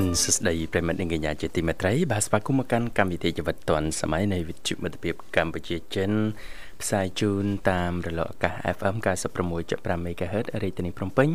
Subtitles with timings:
[0.00, 6.10] នសស្ដីប្រិមិត្តនិងកញ្ញាជាទីមេត្រីបាទស្វាគមន៍មកកាន់កម្មវិធីជីវិតឌွန်សម័យនៃវិទ្យុមិត្តភាពកម្ពុជាចិន
[6.82, 8.96] ផ្សាយជូនតាមរលកអាកាស FM
[9.46, 11.28] 96.5 MHz រាជធានីភ្នំពេញ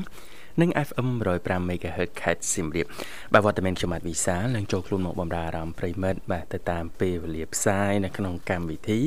[0.61, 1.07] និង FM
[1.39, 2.85] 105 MHz ខេត្តសៀមរាប
[3.33, 9.01] បាទវត្តមានខ្ញុំបាទវិសាលនឹងចូលខ្លួនមកបំរើអារម្មណ៍ប្រិមិត្តបាទទៅតាមពេលវេលាផ្សាយនៅក្នុងកម្មវិធី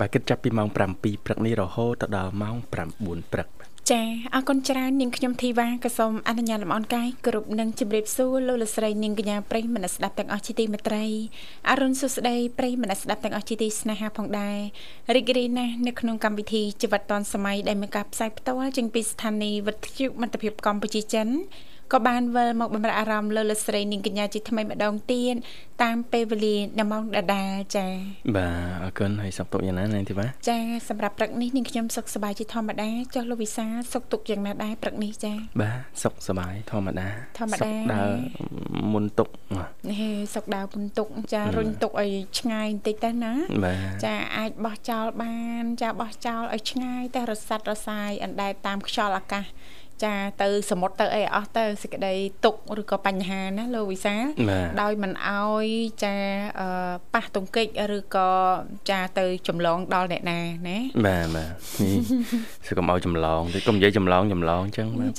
[0.00, 2.72] បាទគិតចាប់ពីម៉ោង7ព្រឹកនេះរហូតដល់ម៉ោង9
[3.32, 3.48] ព្រឹក
[3.90, 4.02] ចា
[4.34, 11.04] អរគុណច្រើននាងខ្ញុំធីវ៉ាក៏សូមអនុញ្ញាតលំអរកាយគ្រប់នឹងជម្រាបសួរលោកលស្រីនាងកញ្ញាប្រិយមិត្តស្ដាប់ទាំងអស់ជាទីមេត្រី
[11.70, 14.58] អរុនសុស្ដីប្រិយមិត្តស្ដាប់ទាំងអស់ជាទីស្នេហាផងដែរ
[15.14, 21.28] រីករាយណាស់នៅក្នុងកម្មវិធីជីវិតឌွန်សម័យដែលមានការផ្សាយផ្ទាល់ចេញពីស្ថានីយ៍វិទ្យុមិត្តភាពកម្ពុជាចិន
[21.92, 25.34] ក៏បានវិលមកបំរើអារម្មណ៍លើលស្រីនាងកញ្ញាជាថ្មីម្ដងទៀត
[25.82, 27.92] តាមពេលវេលានៅម៉ោងដដែលចា៎
[28.36, 38.12] បាទអរគុណហើយសុខទុក្ខយ៉ាងណានាងធីបាចា៎សម្រាប់ព្រឹកនេះនាងខ្ញុំសុខសប្បាយជាធម្មតាចុះលោកវិសាសុខទុក្ខយ៉ាងណាដែរព្រឹកនេះចា៎បាទសុខសប្បាយធម្មតាធម្មតាដើរ
[38.92, 39.28] មុនទុក
[39.98, 43.34] ហេសុខដើរមុនទុកចារុញទុកឲ្យឆ្ងាយបន្តិចទៅណា
[44.04, 49.46] ចាអាចបោះចោលបាន ចាបោះចោលឲ្យឆ្ងាយតែរសាត់រសាយអណ្ដែតតាមខ្យល់អាកាស
[50.04, 52.14] ចាទៅសមុទ្រទៅអីអស់ទៅសេចក្តី
[52.44, 54.14] ទុកឬក៏បញ្ហាណាលោកវិសា
[54.82, 55.66] ដោយមិនអោយ
[56.04, 56.14] ចា
[57.14, 58.30] ប៉ះទង្គិចឬក៏
[58.90, 61.50] ចាទៅចម្លងដល់អ្នកណាណាបាទបាទ
[62.66, 65.12] សឹកកុំឲ្យចម្លងតិចកុំនិយាយចម្លងចម្លងអញ្ចឹងបាទ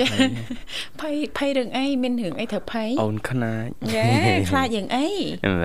[1.02, 4.08] ភ័យភ័យរឿងអីមានរឿងអីត្រូវភ័យអូនខ្នាចយេ
[4.50, 5.08] ខ្លាចរឿងអី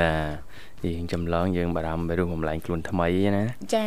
[0.01, 0.48] បាទ
[0.87, 3.45] យើងចម្លងយើងបារម្ភពីរោគបំលែងខ្លួនថ្មីណា
[3.75, 3.85] ចា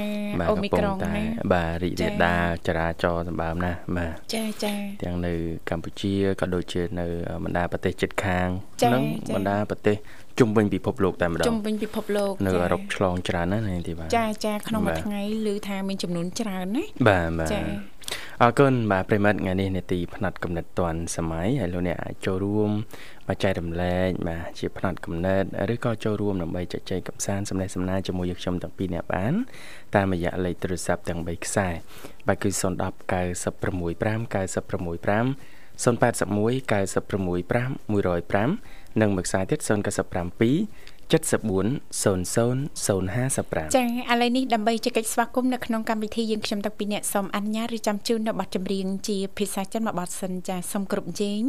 [0.49, 5.33] អូមីក្រុងណាបាទរីករាលដាលចរាចរណ៍សម្បើមណាស់បាទចាចាទាំងនៅ
[5.69, 7.05] កម្ពុជាក៏ដូចជានៅ
[7.43, 8.47] បណ្ដាប្រទេសជិតខាង
[8.93, 9.03] និង
[9.35, 9.97] បណ្ដាប្រទេស
[10.39, 17.61] ជុំវិញពិភពលោកតែម្ដងជុំវិញពិភពលោកនៅអឺរ៉ុបឆ្លងច្រើនណាស់នាងទីបាទចាចាក្នុងមួយថ្ងៃឮថាមានចំនួនច្រើនណាបាទបាទចា
[18.43, 22.69] អរគុណបាទប្រិមិត្តថ្ងៃនេះនេតិផ្នែកកំណត់តនសម័យហើយលោកអ្នកអាចចូលរួម
[23.27, 29.33] មកចែករំលែកបាទជាផ្នែកកំណត់ឬក៏ចូលរួមដើម្បីជជែកកម្សាន្តសំណេះសំណាលជាមួយយើងខ្ញុំទាំងពីរអ្នកបាន
[29.95, 31.67] តាមរយៈលេខទូរស័ព្ទទាំង3ខ្សែ
[32.27, 32.61] បាទគឺ010
[33.11, 35.25] 965 965
[35.83, 38.41] 081 965
[38.91, 39.59] 105និងមួយខ្សែទៀត
[40.29, 51.41] 097 74 00 055ចាឥឡូវនេះដើម្បីជែកស្វាគមន៍នៅក្នុងកម្មវិធីយើងខ្ញុំទាំងពីរអ្នកសូមអនុញ្ញាតរៀបចំជូននៅប័ណ្ណចម្រៀងជាភាសាចិនមួយបទសិនចាសូមគ្រប់ជេង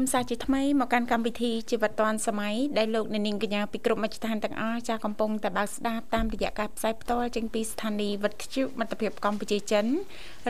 [0.00, 9.86] ស្វាគមន៍សាជាថ្មីមកកាន់កម្មវិធីជីវិតឌွန်សម័យដែលលោកអ្នកនាងកញ្ញាពីគ្រប់មជ្ឈដ្ឋានទាំងអស់ចាស់កំពុងតែបើកស្ដាប់តាមរយៈការផ្សាយផ្ទាល់ចេញពីស្ថានីយ៍វិទ្យុមិត្តភាពកម្ពុជាចិន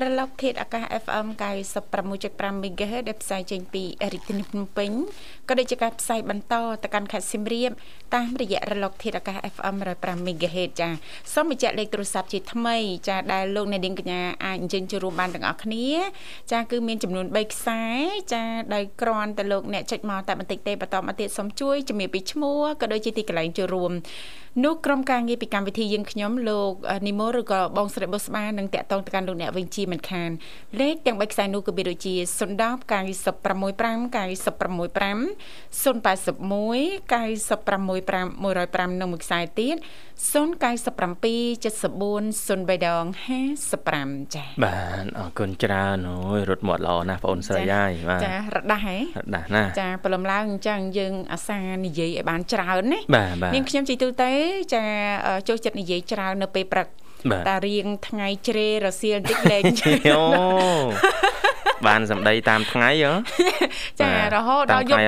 [0.03, 1.27] រលកធាតុអាកាស FM
[1.95, 3.83] 96.5 MHz ដែលផ្សាយចេញពី
[4.13, 4.91] រាជធានីភ្នំពេញ
[5.49, 7.71] ក៏ដូចជាការផ្សាយបន្តទៅកាន់ខេត្តសៀមរាប
[8.15, 10.89] តាមរយៈរលកធាតុអាកាស FM 105 MHz ចា
[11.35, 12.77] សូមបញ្ជាក់លេខទូរស័ព្ទជាថ្មី
[13.09, 15.87] ចាដែលលោកអ្នកនាងកញ្ញាអាចអញ្ជើញចូលរួមបានទាំងអស់គ្នា
[16.53, 17.83] ចាគឺមានចំនួន3ខ្សែ
[18.33, 18.43] ចា
[18.75, 23.93] ដោយគ្រាន់តែលោកអ្នកចុចមកតែបន្តិចទេបន្តមកទៀតសូមជួយជំរាបពីឈ្មោះក៏ដូចជាទីកន្លែងចូលរួម
[24.65, 26.73] នោះក្រុមការងារពីកម្មវិធីយើងខ្ញុំលោក
[27.07, 30.31] នីមូឬក៏បងស្រីបុស្បានឹងតាក់ទងទៅកាន់លោកអ្នកវិញជាមិនខាន
[30.81, 32.61] លេខទាំង3ខ្សែនោះគឺមានដូចជា010
[32.91, 35.21] 965 965
[35.83, 39.77] 081 965 105និងមួយខ្សែទៀត
[40.21, 40.31] 097
[41.65, 43.05] 74 03ដង
[43.69, 53.01] 55ចា៎បាទអរគុណច្រើនអូយរត់មាត់ល្អណាស់បងអូនស្រីហើយបាទចារដាស់ហ៎រដាស់ណាចាព្រលឹមឡើងអញ្ចឹងយើងអាសានិយាយឲ្យបានច្រើនណា
[53.55, 54.33] នាងខ្ញុំជីទូទៅ
[54.75, 54.85] ចា
[55.49, 56.89] ចូលចិត្តនិយាយច្រើននៅពេលព្រឹក
[57.49, 60.25] តារៀងថ្ងៃជ្រេរសៀលបន្តិចលែងអូ
[61.87, 63.13] បានសម្ដីតាមថ្ងៃហ៎
[64.01, 65.01] ចារហូតដល់យប់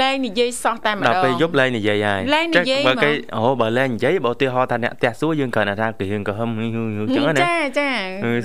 [0.00, 7.88] លែងនិយាយសោះតែម្ដងដល់ពេលយប់លែងនិយាយហើយលែងនិយាយបើគេអូបើលែងនិយាយបើឧទាហរណ៍ថាអ្នកផ្ទះសួរយើងគ្រាន់តែថាគេរឿងក៏ហឹមអញ្ចឹងណាចាចា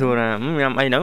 [0.01, 0.27] សួរថា
[0.59, 0.99] ញ៉ាំអីនៅ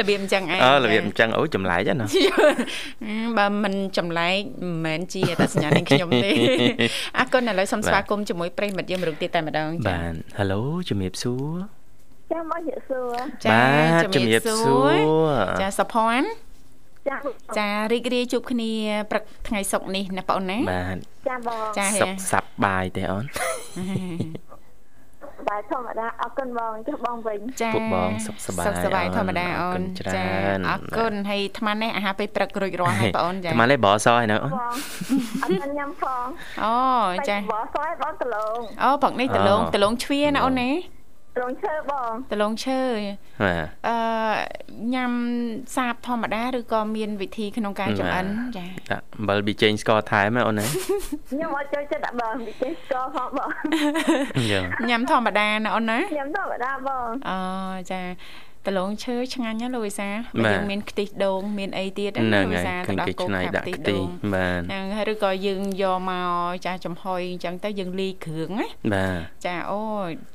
[0.00, 2.06] របៀបអញ្ចឹងឯងអឺរបៀបអញ្ចឹងអូចម្លែកណា
[3.38, 6.30] បើមិនចម្លែកមិនមែនជាតែសញ្ញានៃខ្ញុំទេ
[7.18, 11.54] អរគុណឥឡូវសូមស្វាគមន៍ជាមួយប្រិមិត្តយើងម្ដងទៀតតែម្ដងចា៎បាទ Halo ជំរាបសួរ
[12.32, 13.60] ចាមកជំរាបសួរចា
[14.14, 14.94] ជំរាបសួរ
[15.60, 16.28] ចាសុភ័ណ្ឌ
[17.08, 17.16] ចា
[17.58, 18.70] ចារីករាយជួបគ្នា
[19.10, 20.96] ព្រឹកថ្ងៃសុក្រនេះណាបងអូនណាបាទ
[21.28, 23.24] ចាបងចាសុខសាប់បាយទេអូន
[25.52, 29.82] បាយធម្មតាអរគុណបងចុះបងវិញចាពុកបងសុខសប្បាយសុខសប្បាយធម្មតាអូន
[30.14, 30.24] ចា
[30.68, 34.52] អរគុណហើយអាត្មានេះអាហារពេលព្រឹករួចរាល់ហើយបងអូនចាអាត្មានេះបរសហើយនៅអូន
[35.42, 36.26] អត់ញ៉ាំផង
[36.64, 36.76] អូ
[37.28, 40.70] ចាបរសហើយបងដលងអូព្រឹកនេះដលងដលងជ្វាណាអូនណា
[41.38, 42.80] ដលងឈើបងដលងឈើ
[43.42, 43.96] បាទអឺ
[44.94, 45.12] ញ៉ាំ
[45.76, 48.24] សាបធម្មតាឬក៏មានវិធីក្នុងការចម្អិន
[48.56, 50.66] ចាដាក់អំបិលប៊ីចេងស្ករថែមអូនណា
[51.30, 53.50] ខ្ញុំអត់ចូលចិត្តដាក់បងប៊ីចេងស្ករផងបង
[54.90, 57.38] ញ៉ាំធម្មតាណាអូនណាញ៉ាំធម្មតាបងអូ
[57.92, 58.00] ចា
[58.66, 60.08] ដលងឈើឆ្ងាញ់ណាលោកវិសា
[60.44, 64.00] បើយើងមានខ្ទិះដូងមានអីទៀតណាលោកវិសាទៅដល់កូនដាក់ខ្ទិះ
[64.34, 69.80] បាទហ្នឹងឬក៏យើងយកមកចាចំហុយអញ្ចឹងទៅយើងលាយគ្រឿងណាបាទចាអូ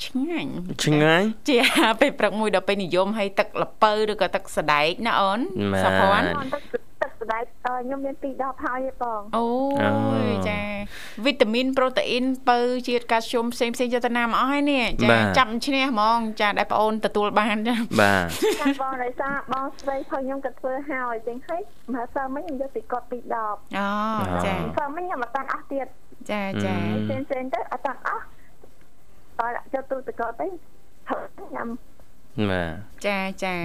[0.06, 0.52] ឆ្ងាញ់
[0.86, 1.58] ឆ្ងាញ់ជា
[2.00, 5.40] ពេលព្រឹកមួយដល់ពេលនិយមឲ្យទឹកល្ពៅឬក៏ទឹកសដែកណាអូន
[5.84, 6.87] សុភ័ណ្ឌទឹក
[7.28, 9.48] សដែកខ្ញុំមាន2ដបហើយទេបងអូ
[10.30, 10.60] យចា
[11.26, 18.26] វីតាមីនប្រូតេអ៊ីនបើជាតិកាល់ស្យូមផ្សេងផ្សេងយកទៅណាមកអស់ហើយនេះចាចាប់ឈ្នះហ្មងចាដែលបងអូនទទួលបានចាបាទ
[18.60, 21.62] ចាបងដោយសារបងស្រីផងខ្ញុំក៏ធ្វើហើយចឹងហើយ
[21.94, 23.88] មហាសើមិញខ្ញុំយកពីគាត់2ដបអូ
[24.46, 25.88] ចាសើមិញខ្ញុំអត់តាន់អស់ទៀត
[26.32, 26.76] ចាចា
[27.06, 28.24] ផ្សេងផ្សេងទៅអត់តាន់អស់
[29.40, 30.48] តើយកទូទឹកកកទៅ
[31.56, 31.70] ញ៉ាំ
[32.52, 33.56] បាទចាចា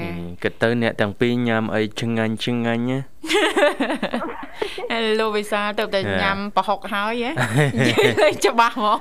[0.43, 2.99] គិតទៅអ្នកទាំងពីរញ៉ាំអីឆ្ងាញ់ឆ្ងាញ់ណា
[5.19, 8.99] លោកវិសាទៅតែញ៉ាំប្រហុកហើយហ៎ច្បាស់ហ្មង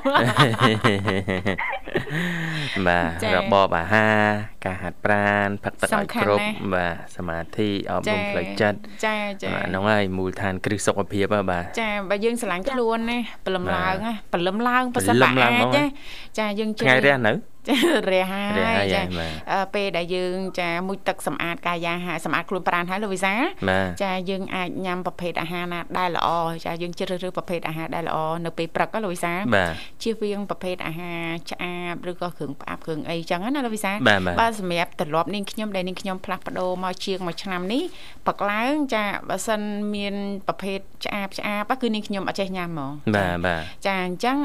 [2.88, 4.22] បាទរបបអាហារ
[4.66, 15.78] ការហាត់ប្រាណផឹកទឹកឲ្យគ្រប់បាទសមាធិអប់រំផ្លូវចិត្តចាចាហ្នឹងហើយមូលដ្ឋានគ្រឹះសុខភាពបាទចាបើយើងស្រឡាញ់ខ្លួនណាព្រលឹមឡើងណាព្រលឹមឡើងប្រសិនបើអាច
[16.40, 17.51] ចាយើងជឿថ្ងៃរះនៅ
[18.12, 18.46] រះហើ
[18.82, 19.02] យចា
[19.76, 23.34] ពេលដែលយើងចាមុជទឹកសម្អាតកាយាហាសម្អាតខ្លួនប្រាណហើយលោកវិសា
[24.04, 26.30] ចាយើងអាចញ៉ាំប្រភេទអាហារណាដែលល្អ
[26.66, 29.34] ចាយើងជ្រើសរើសប្រភេទអាហារដែលល្អនៅពេលព្រឹកណាលោកវិសា
[30.04, 33.92] ជៀសវាងប្រភេទអាហារឆ្អាបឬក៏គ្រឿងផ្អាប់គ្រឿងអីចឹងណាលោកវិសា
[34.42, 37.84] បើសម្រាប់ទម្លាប់នាងខ្ញុំដែលនាងខ្ញុំផ្លាស់ប្ដូរមកជាងមួយឆ្នាំនេះ
[38.26, 39.62] ព្រឹកឡើងចាបើសិន
[39.96, 40.14] មាន
[40.48, 44.38] ប្រភេទឆ្អាបឆ្អាបគឺនាងខ្ញុំអត់ចេះញ៉ាំហ្មងបាទបាទចាអញ្ចឹង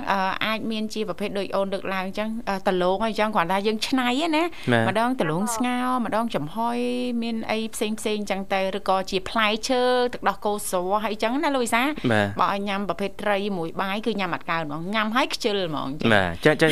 [0.44, 2.28] អាចមានជាប្រភេទដូចអូនលើកឡើងអញ្ចឹង
[2.68, 4.44] ដលងអញ្ចឹងគ្រាន់តែយើងឆ្នៃណា
[4.88, 6.78] ម្ដងដលងស្ងោរម្ដងចំហុយ
[7.22, 9.82] មានអីផ្សេងផ្សេងអញ្ចឹងទៅឬក៏ជាផ្លែឈើ
[10.12, 11.82] ទឹកដោះគោស្រស់ហើយអញ្ចឹងណាលូវីសា
[12.40, 16.68] បើឲ្យញ៉ាំប្រភេទត្រីមួយបាយគឺញ៉ាំអត់កើហ្មងញ៉ាំហើយខ្ជិលហ្មងបាទចាចា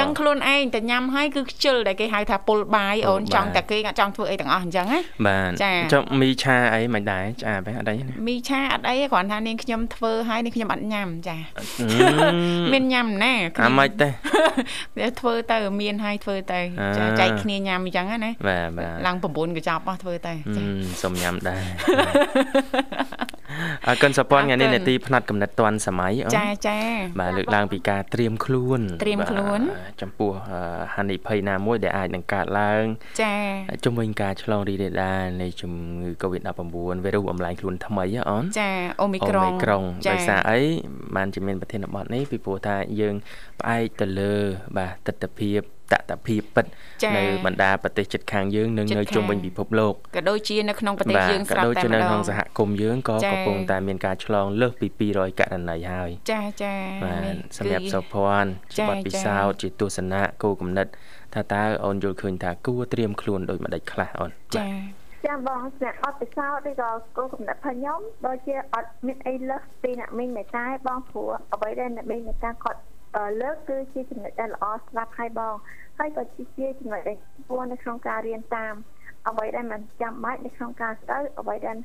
[0.00, 7.96] ដឹងខ្លួនឯងតែញ៉ាំហើយគឺខ្ជិលដែលគេហៅថាពុលបាយអូនចង់តែគេអត់ចង់ធ្វើអីទាំងអស់អញ្ចឹងណាបាទចាចុះមីឆាអីមិនដែរឆ្អាបអត់អី
[8.26, 11.36] មីឆាអត់អីគ្រាន់ថានាងខ្ញុំធ្វើហើយនាងខ្ញុំអត់ញ៉ាំចា
[12.72, 13.32] មានញ៉ាំណា
[13.66, 14.08] អាមិនទេ
[15.20, 16.60] ធ្វើទៅមានហើយធ្វើទៅ
[16.98, 19.24] ចាចែកគ្នាញ៉ាំអញ្ចឹងណាបាទបាទឡើង9
[19.56, 20.62] កញ្ចប់អស់ធ្វើទៅចា
[21.02, 21.64] សុំញ៉ាំដែរ
[23.86, 26.78] អរគុណសុភ័ណ្ឌថ្ងៃនេះនេតិផ្នែកកំណត់តនសម័យអូនចាចា
[27.20, 29.60] បាទលើកឡើងពីការត្រៀមខ្លួនត្រៀមខ្លួន
[30.02, 30.32] ចំពោះ
[30.94, 32.84] ហានិភ័យណាមួយដែលអាចនឹងកើតឡើង
[33.22, 33.34] ចា
[33.84, 36.60] ជំវិញការឆ្លងរីករាលដាលនៃជំងឺ Covid-19
[37.04, 40.60] វីរុសបំលែងខ្លួនថ្មីអូនចាអូមីក្រុងអូមីក្រុងដោយសារអី
[41.16, 43.14] បានជាមានប្រធានបទនេះពីព្រោះថាយើង
[43.60, 44.34] ផ្អែកទៅលើ
[44.78, 46.66] បាទទស្សនវិជ្ជាតតភាពពិត
[47.16, 56.74] នៅបណ្ដាប្រទេសជិតខាងយើងនិងនៅជុំវិញពិភពលោកក៏ដូចជានៅក្នុងប្រទេសយើងស្រាប់តែម្ដងក៏ដូចជានៅក្នុងសហគមន៍យើងក៏កំពុងតែមានការឆ្លងលើសពី200ករណីហើយចាចា
[57.04, 60.86] បាទសម្រាប់សុភ័ណ្ឌជាបទពិសោធន៍ជាទស្សនៈគោលគំនិត
[61.34, 64.64] ថាតើអូនយល់ឃើញថាគួរត្រៀមខ្លួនដូចម្ដេចខ្លះអូនចា
[65.26, 72.80] ចាំបងស្នាក់អត់ពិសោធន៍ឬក៏គោលគំនិតរបស់ខ្ញុំដូចជាអត់មានអីលើសពីអ្នកមីងមេតាបងព្រោះអ្វីដែលអ្នកមីងមេតាគាត់
[73.41, 75.55] លើកគឺជាចំណុចដែលល្អស្រាប់ហើយបង
[75.99, 77.17] ហើយក៏ជាជាចំណុចដែល
[77.49, 78.73] គួរនៅក្នុងការរៀនតាម
[79.27, 81.77] អ្វីដែលมันចាំបាច់នៅក្នុងការស្ដៅអ្វីដែល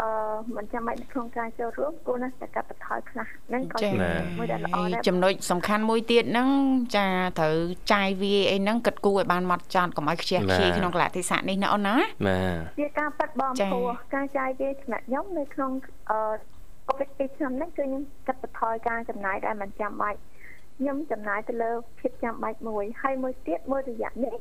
[0.00, 0.08] អឺ
[0.56, 3.90] មិនចាំបាច់នៅក្នុងការចូលរួមគួរណាស់តែកាត់បន្ថយខ្លះហ្នឹងក៏ជា
[4.38, 6.48] មួយដែលល្អដែរចំណុចសំខាន់មួយទៀតហ្នឹង
[6.96, 7.06] ចា
[7.38, 7.56] ត្រូវ
[7.92, 11.94] ចាយវាអីហ្នឹងគិតគូរឲ្យបានម៉ត់ចត់កុំឲ្យខ្ជះខ្ជាយក្នុងកលៈទេសៈនេះណាអូនណា
[12.26, 15.70] បាទជាការប៉ັດបងព្រោះការចាយវាថ្នាក់ខ្ញុំនៅក្នុង
[16.10, 16.18] អឺ
[16.88, 20.18] កូវីដ2ឆ្នាំនេះគឺខ្ញុំកាត់បន្ថយការចំណាយដែលមិនចាំបាច់
[20.79, 24.35] ខ្ញុំចំណាយទៅលើភាពចាំបាច់មួយហើយមួយទៀតមួយរយៈនេះ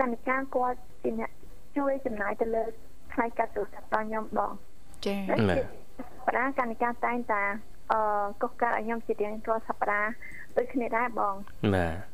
[0.00, 1.30] កណ្ឌការគាត់ជាអ្នក
[1.76, 2.64] ជួយចំណាយទៅលើ
[3.12, 4.52] ថ្លៃកាត់ទូរស័ព្ទដល់ខ្ញុំបង
[5.06, 5.18] ចា៎
[6.26, 7.42] បដាកណ្ឌការតែងតា
[7.92, 10.10] អឺកុសកាត់ឲ្យខ្ញុំជារៀងរាល់សប្តាហ៍
[10.56, 11.34] ដូចគ្នាដែរបង
[11.74, 12.13] បាទ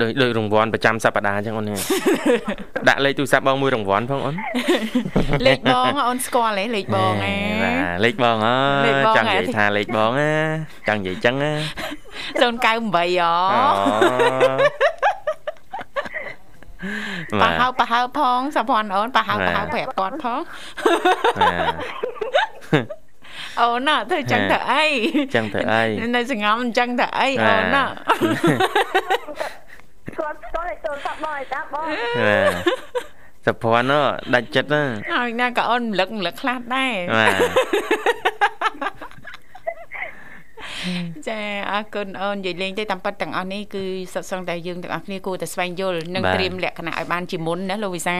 [0.00, 1.70] ដូចដូចរង្វាន់ប្រចាំសប្តាហ៍អញ្ចឹងអូន
[2.88, 4.34] ដាក់លេខទូរស័ព្ទបងមួយរង្វាន់ផងអូន
[5.46, 8.56] លេខបងអូនស្គាល់ហ៎លេខបងហ៎បាទលេខបងអើ
[9.16, 10.32] ចង់និយាយថាលេខបងណា
[10.88, 11.52] ចង់និយាយអញ្ចឹងណា
[12.38, 12.48] 098អូ
[17.40, 20.40] ប៉ះហៅប៉ះហៅផងសុភ័ណ្ឌអូនប៉ះហៅប៉ះហៅប្រាប់គាត់ផង
[23.60, 24.84] អូនណាធ្វើចឹងទៅអី
[25.34, 25.82] ចឹងទៅអី
[26.16, 27.84] នៅសង្ងំចឹងទៅអីអូនណា
[30.18, 31.86] គាត់គាត់ទៅសាប់បងឯតាបង
[33.46, 34.02] សុភ័ណ្ឌ
[34.34, 34.82] ដាច់ចិត្តណា
[35.14, 37.34] ហើយណាក៏អូនរំលឹករំលឹកខ្លះដែរបាទ
[41.28, 41.40] ចា
[41.72, 48.16] អរគុណអូននិយាយលេងទេតាមពិតទាំងអស់នេះគឺសុទ្ធសឹងតែយើងទាំងអស់គ្នាគួរតែស្វែងយល់និងត្រៀមលក្ខណៈឲ្យបានជាមុនណាលោកវិសា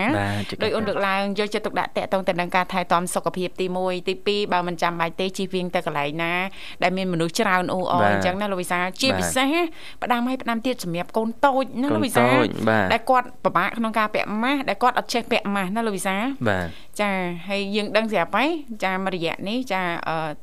[0.63, 6.33] ដោយអូនលើកឡើងយកចិត្តទុកដាក់តកតងទៅនឹងការថែទាំសុខភាពទី1ទី2បើមិនចាំបាច់ទេជិះវិញទៅកន្លែងណា
[6.83, 9.53] ដែលមានមនុស្សច្រើនអ៊ូអអញ្ចឹងណាលោកវិសាជាពិសេស
[10.03, 12.25] ផ្ដាំឲ្យផ្ដាំទៀតសម្រាប់កូនតូចណាលោកវិសា
[12.93, 16.17] ដែលគាត់ពិបាកក្នុងការពាក់ម៉ាស់ដែលគាត់អត់ចេះពាក់ម៉ាស់ណាលោកវិសា
[16.49, 16.67] បាទ
[17.00, 17.11] ចា
[17.49, 18.49] ហើយយើងដឹងស្រាប់ហើយ
[18.85, 19.83] ចាមួយរយៈនេះចា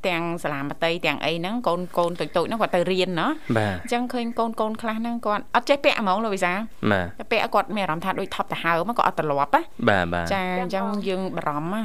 [0.07, 6.53] ទាំងសាលាមត្តេយ្យទាំងអីហ្នឹងកូនកូនតូចតូចហ្នឹងគាត់ទៅរៀនណាអញ្ចឹងឃើញកូនកូនខ្លះហ្នឹងគាត់អត់ចេះពាក់ហ្មងលោកវិសា
[6.91, 11.81] បាទពាក់គាត់មានអារម្មណ៍ថាដូចថប់ទៅហើមគាត់អត់ត្រឡប់ណាបាទបាទចាអញ្ចឹងយើងបារម្ភណា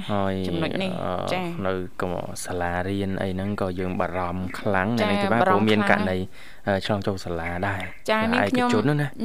[0.48, 0.90] ចំណុចនេះ
[1.32, 1.74] ចានៅ
[2.44, 6.18] សាលារៀនអីហ្នឹងក៏យើងបារម្ភខ្លាំងនៅនេះទេបាទព្រោះមានករណី
[6.86, 8.68] ឆ្លងចូលសាលាដែរចានាងខ្ញុំ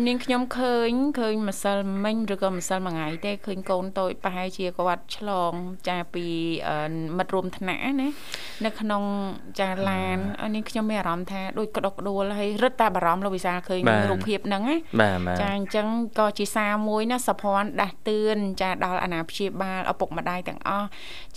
[0.08, 5.52] នាងខ្ញុំឃើញឃើញម្សិលមិញឬក៏ម្សិលមួយថ្ងៃទេឃើញកូនតូចប្រហែលជាគាត់ឆ្លង
[5.88, 6.26] ចាពី
[7.18, 8.10] មិត្តរួមថ្នាក់ណា
[8.66, 9.04] នៅក្នុង
[9.60, 10.18] ចាឡាន
[10.56, 14.78] នាងខ្ញុំមានអារម្មណ៍ថាដូចក្តុកក្តួលហើយរឹតតែបារម្ភលោកវិសាឃើញរូបភាពហ្នឹងណា
[15.42, 15.88] ចាអញ្ចឹង
[16.20, 20.88] ក៏ជាសារមួយណាសភ័ណ្ឌដាស់តឿនចាដល់អាណាព្យាបាលឪពុកម្ដាយទាំងអស់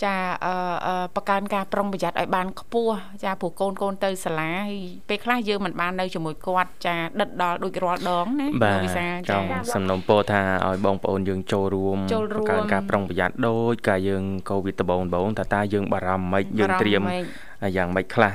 [0.03, 0.15] ចា
[0.45, 8.47] អឺបង្កើនការប្រុងប្រយ័ត្នឲ្យបានខ្ពស់ចាព្រោះកូនកូនទៅសាលាហើយពេលខ្លះយើងមិនបាននៅជាមួយគាត់ចាដិតដល់ដូចរាល់ដងណា
[8.83, 17.01] វិសាចង់សំណូមពរថាឲ្យបងប្អូនយើងចូលរួមបង្កើនការប្រុងប្រយ័ត្នដូចកាលយើងកូវីដដំបូងដំបូងតើតើយើងបារម្ភមិនយើងត្រៀម
[17.77, 18.33] យ៉ាងម៉េចខ្លះ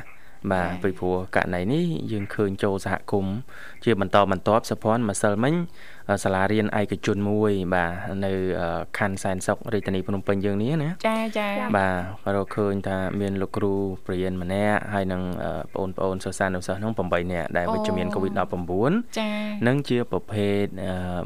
[0.53, 3.37] បាទពីព្រោះករណីនេះយើងឃើញចូលសហគមន៍
[3.85, 5.55] ជាបន្តបន្ទាប់សុភ័ណ្ឌម្សិលមិញ
[6.25, 7.93] សាលារៀនឯកជនមួយ បាទ
[8.25, 8.33] នៅ
[8.99, 13.75] ខណ្ឌសែនសុខរាជធានីភ្នំពេញយើងនេះណាចាចាបាទក៏រកឃើញថាមានលោកគ្រូ
[14.07, 15.23] បរិញ្ញាម្នាក់ហើយនឹង
[15.75, 19.29] បងប្អូនសិស្សានុសិស្សនោះ8នាក់ដែលវិជ្ជមាន COVID-19 ចា
[19.67, 20.65] នឹងជាប្រភេទ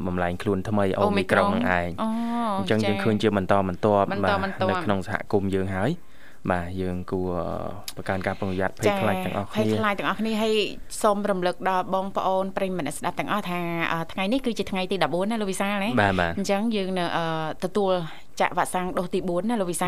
[0.05, 1.89] បំលែងខ្លួនថ្មីអូមីក្រុងនឹងឯង
[2.59, 4.37] អញ្ចឹងយើងឃើញជាបន្តបន្ទាប់បាទ
[4.69, 5.91] នៅក្នុងសហគមន៍យើងហើយ
[6.51, 7.31] បាទយើងគួរ
[7.97, 10.55] បង្កើនការប្រុងប្រយ័ត្នភ័យខ្លាចទាំងអស់គ្នាភ័យខ្លាចទាំងអស់គ្នាហើយ
[11.01, 13.59] សូមរំលឹកដល់បងប្អូនប្រិយមិត្តស្ដាប់ទាំងអស់ថា
[14.13, 15.89] ថ្ងៃនេះគឺជាថ្ងៃទី14ណាលោកវិសាលណា
[16.37, 17.05] អញ្ចឹងយើងនៅ
[17.63, 17.93] ទទួល
[18.41, 19.87] ចាក់វ៉ាក់សាំងដូសទី4ណាលោកវិសា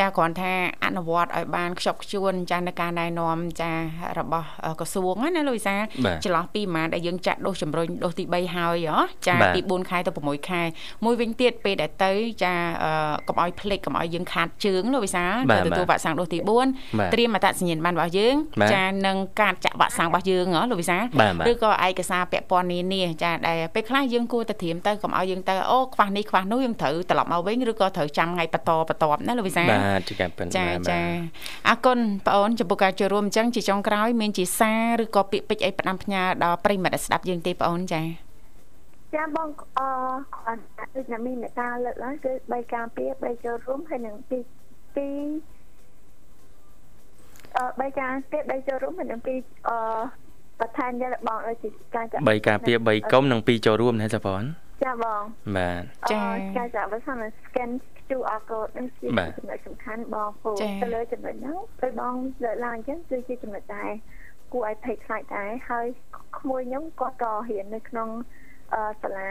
[0.00, 0.52] ចាគ្រាន់ថា
[0.84, 3.72] អនុវត្តឲ្យបានខ្ជាប់ខ្ជួនចានៅការណែនាំចា
[4.18, 4.46] របស់
[4.80, 5.76] ក្រសួងណាលោកវិសា
[6.24, 8.88] ចន្លោះពីប្រហែលដែលយើងចាក់ដូសជំរុញដូសទី3ហើយ
[9.26, 10.62] ចាពី4ខែទៅ6ខែ
[11.04, 12.12] មួយវិញទៀតពេលដែលទៅ
[12.44, 12.54] ចា
[13.28, 16.38] កុំឲ្យភ្លេចកុំឲ្យយើងខាតជើងលោកវិសាទៅទទួលវ៉ាក់សាំងដូសទី
[16.76, 18.34] 4ត្រៀមអត្តសញ្ញាណប័ណ្ណរបស់យើង
[18.74, 20.98] ចានឹងការចាក់វ៉ាក់សាំងរបស់យើងលោកវិសា
[21.50, 31.00] ឬក៏ឯកសារពាក់ព័ន្ធនានាចាដែលពេលខ្លះយើងគួរតែត្រៀមទៅកុំឲ្យយើងទៅអូខ្វះនេះខ្វះនោះយើងត្រូវត្រឡប់មកវិញឬក៏ត្រូវចាំថ្ងៃបន្តបន្ទាប់ណាលោកវិសាបាទជាការពិនចាបាទចា
[31.68, 38.02] អរគុណបងអូនចំពោះការចូលរួមអញ្ចឹងជាចុងក្រោយមានជាសារឬក៏ពាក្យពេចន៍អីផ្ដាំផ្ញើដល់ប្រិយមិត្តដែលស្ដាប់យើងទេបងអូនចា
[39.14, 39.88] ចាបងអឺ
[40.46, 40.62] អត់
[40.96, 44.38] ដូចណាមីមេតាលើកឡើងគឺ3ការពារ3ចូលរួមហើយនឹងពី
[44.96, 45.06] ពី
[47.56, 49.34] អឺ3ការពារ3ចូលរួមហើយនឹងពី
[49.68, 49.76] អឺ
[50.60, 54.42] បន្ថែមយកបងឲ្យជាការចា3ការពារ3កុំនិង2ចូលរួមណាសាផន
[54.82, 55.22] ចាបង
[55.56, 57.70] បាទចា៎អឺការចាបើសិន scan
[58.08, 62.14] QR code នឹងជាបាទចំណុចសំខាន់បងពូចា៎ទៅលើចំណុចហ្នឹងពេលបង
[62.44, 63.90] លើកឡើងអញ្ចឹងគឺជាចំណុចដែរ
[64.52, 65.86] គួរឲ្យភ័យខ្លាចដែរហើយ
[66.38, 68.08] ក្មួយខ្ញុំគាត់ក៏រៀននៅក្នុង
[68.74, 69.30] អឺសាលា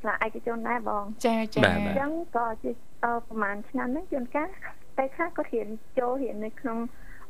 [0.00, 2.70] សាលាឯកជនដែរបងចាចាបាទអញ្ចឹងក៏ជា
[3.04, 4.48] អឺប្រហែលឆ្នាំហ្នឹងជួនកាល
[4.96, 6.78] ពេលខ្លះគាត់រៀនចូលរៀននៅក្នុង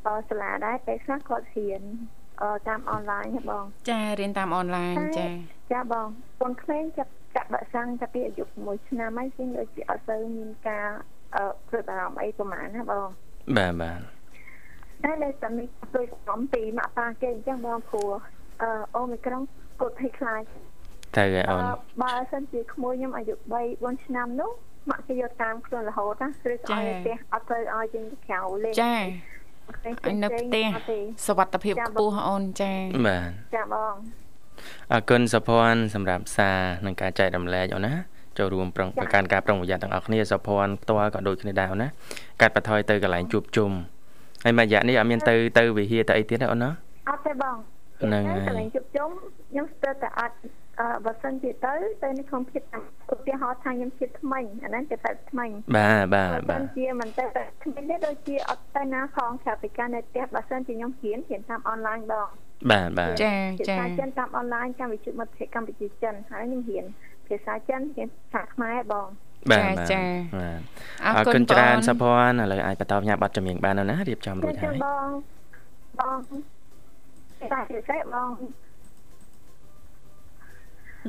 [0.06, 2.21] អឺសាលាដែរពេលខ្លះគាត់រៀនអឺ
[2.68, 5.28] តាមអនឡាញហ៎បង ចារៀនតាមអនឡាញចា
[5.72, 6.06] ចាបង
[6.40, 10.88] កូនក្មេងចាប់ចាក់បាក់សាំងចាប់ពីអាយុ6ឆ្នាំហើយជាងដូចជាអត់ទៅមានការ
[11.36, 13.08] អឺព្រួយបារម្ភអីប្រហែលណាបង
[13.56, 14.00] បាទបាទ
[15.04, 18.10] តែនៅតែមានព្រួយបារម្ភពីម៉ាក់ប៉ាគេអញ្ចឹងបងព្រោះ
[18.62, 19.42] អឺអូមីក្រុង
[19.80, 20.42] គាត់ភ័យខ្លាច
[21.16, 24.52] ទៅហើយអូនអឺបើសិនជាក្មួយខ្ញុំអាយុ3 4ឆ្នាំនោះ
[24.90, 29.41] ម៉ាក់គេយកតាមខ្លួនរហូតណាឬក៏ឲ្យនៅផ្ទះអត់ទៅឲ្យចេញទៅក្រៅលេងចាផ្សេងៗ
[30.06, 32.72] អញនៅផ្ទះអត់ទេសវត្ថភាពខ្ពស់អូនចា
[33.06, 33.94] បាទចាបង
[34.92, 37.94] អរគុណសុភ័ណ្ឌសម្រាប់សារនិងការចែករំលែកអូនណា
[38.38, 41.88] ចូលរួមប្រុងប្រកាន់ការប្រុងប្រយ័ត្នទាំងអស់គ្នាសុភ័ណ្ឌផ្ទាល់ក៏ដូចគ្នាដែរអូនណា
[42.40, 43.70] កាត់បន្ថយទៅកន្លែងជួបជុំ
[44.44, 46.70] ហើយមួយរយៈនេះអត់មានទៅទៅវិហារទៅអីទៀតទេអូនណា
[47.10, 47.56] អត់ទេបង
[48.02, 49.08] ហ្នឹងហើហើយកន្លែងជប់ជុំ
[49.50, 50.61] ខ្ញុំស្ទើរតែអត់អឺ
[51.04, 52.82] បើសិនជាទៅទៅនៅក្នុងភាពតាម
[53.14, 62.28] ឧទាហរណ៍ថាខ្ញុំជាថ្មីអាហ្នឹងគេតែថ្មីបាទបាទបើបាសិទនជាមិនទៅតែថ្មីទេដូចជាអត់ទៅណាផងក្រៅពីការនៅផ្ទះបើសិនជាខ្ញុំរៀនរៀនតាមអនឡាញបង
[62.70, 66.84] បាទបាទចាភាចាសាចិនតាមអនឡាញកម្មវិធីមិត្តភ័ក្តិកម្ពុជាចិនហើយខ្ញុំរៀន
[67.26, 69.08] ភាសាចិនរៀនភាសាខ្មែរបង
[69.50, 70.02] បាទបាទចា
[70.38, 70.60] បាទ
[71.04, 75.08] អរអរគុគុណណបងច្រើនសុភ័ណ្ឌឥឡូវអាចបន្តផ្ញើប័ណ្ណចម្រៀងបានអូនណារៀបចំរួចចឹហើងយបង
[76.00, 76.18] បង
[77.52, 78.30] តែជាសេបង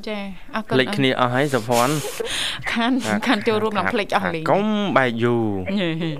[0.07, 0.19] ចា
[0.55, 1.95] អរគុណភ្លេចគ្នាអស់ហើយសុភ័ណ្ឌ
[2.71, 2.91] ខាន
[3.27, 4.65] ខានចូលរួមនឹងភ្លេចអស់លីងកុំ
[4.97, 5.45] បែកយូរ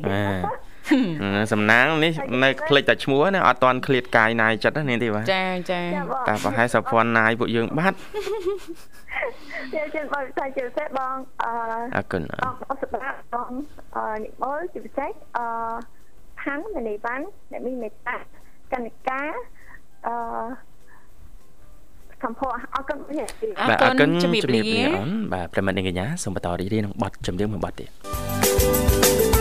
[0.09, 2.11] បាទសំណាងនេះ
[2.43, 7.97] នៅភ្លេចតែឈ្មោះណាអត់តាន់ឃ្លាតកាយណាយចិត្តណានាងទេបាទចាចាចាបងតែប្រហែលសុភ័ណ្ឌណាយពួកយើងបាត់
[9.73, 11.51] ជាជាបងតែជាសេបងអឺ
[11.95, 12.37] អរគុណអរ
[12.69, 13.51] អរសម្រាប់បង
[13.95, 15.45] អឺនិមលជាពិសេសអឺ
[16.41, 18.17] ផាំងមនីវ៉ាន់អ្នកមានមេត្តា
[18.73, 19.21] កនិកា
[20.07, 20.13] អឺ
[22.23, 22.41] សំភ
[22.75, 23.27] អរគុណនេះ
[23.59, 24.61] អរបាទគុអណរគុណជំរាបលា
[24.97, 29.32] អូនបាទប្រិមត្តនាងកញ្ញាសូមបន្តរីករាយនឹងប័ណ្ណចម្រៀងមួយប័ណ្ណទៀត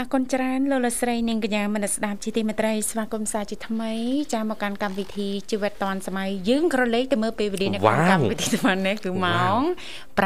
[0.00, 3.92] អរគុណច្រើនលោកលកស្រីនាងកញ្ញាមនស្ដាប់ជាទីមេត្រីស្វាគមន៍សាជាថ្មី
[4.34, 9.60] ចាមកកាន់កម្មវិធីជីវិតឌွန်សម័យយើងក្រឡេកទៅមើលពេលវេលានៅក្នុងកម្មវិធីស្មាននេះគឺម៉ោង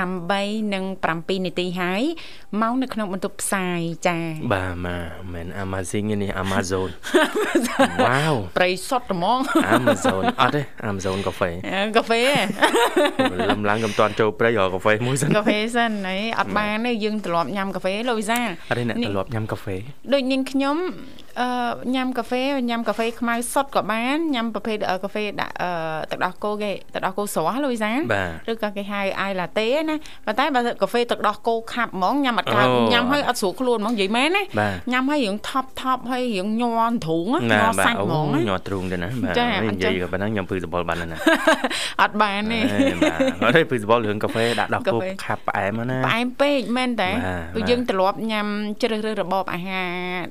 [0.02, 2.02] 8:07នាទីហើយ
[2.62, 4.18] ម៉ោងនៅក្នុងបន្ទប់ផ្សាយចា
[4.52, 6.88] បាទមកមិន Amazing ទេនេះ Amazon
[8.06, 9.38] វ៉ាវប្រិយសុតហ្មង
[9.78, 11.50] Amazon អត់ទេ Amazon កាហ្វេ
[11.96, 12.22] កាហ្វេ
[13.50, 19.61] លំឡើងកំតាន់ចូលព្រៃរកកាហ្វេមួយសិនកាហ្វេសិនហើយអត់បានទេយើងទ្រលាប់ញ៉ាំកាហ្វេលោកវិសាអត់ទេអ្នកទម្លាប់ញ៉ាំកាហ្វេ
[20.12, 20.76] ដូចនាងខ្ញុំ
[21.40, 21.48] អឺ
[21.94, 25.70] ញ៉ាំកាហ្វេញ៉ាំកាហ្វេខ្មៅសុទ្ធក៏បានញ៉ាំប្រភេទអឺកាហ្វេដាក់អឺ
[26.10, 41.18] ទឹកដោះគោគេទឹកដោះគោស្រស់លូវីសាបាទឬក៏គេហៅអាយឡាតេណាប៉ុន្តែបើកាហ្វេទឹកដោះគោខាប់ហ្មងញ៉ាំអត់កើតអូញ៉ាំហើយអត់ស្រួលខ្លួនហ្មងនិយាយមែនណាបាទញ៉ាំហើយរៀងថប់ថប់ហើយរៀងញ័រទ្រូងណាណាញ័របាទសាច់អូហ្មងណាញ័រទ្រូងទៅណាបាទចានិអញ្ចឹយាងយក៏ប៉ុណ្ណឹងខ្ញុំពឺសបល់បានហើយណា
[42.02, 48.46] អត់បានទេអេបាទអត់ទេពឺសបល់រឿងកាហ្វេដាក់ដោះគោកាហ្វេខាប់ផ្អែមណាផ្អែមពេកមែនតើបាទព្រោះយើងទ្រលាប់ញ៉ាំ
[48.82, 49.90] ជ្រើសរើសរបបអាហារ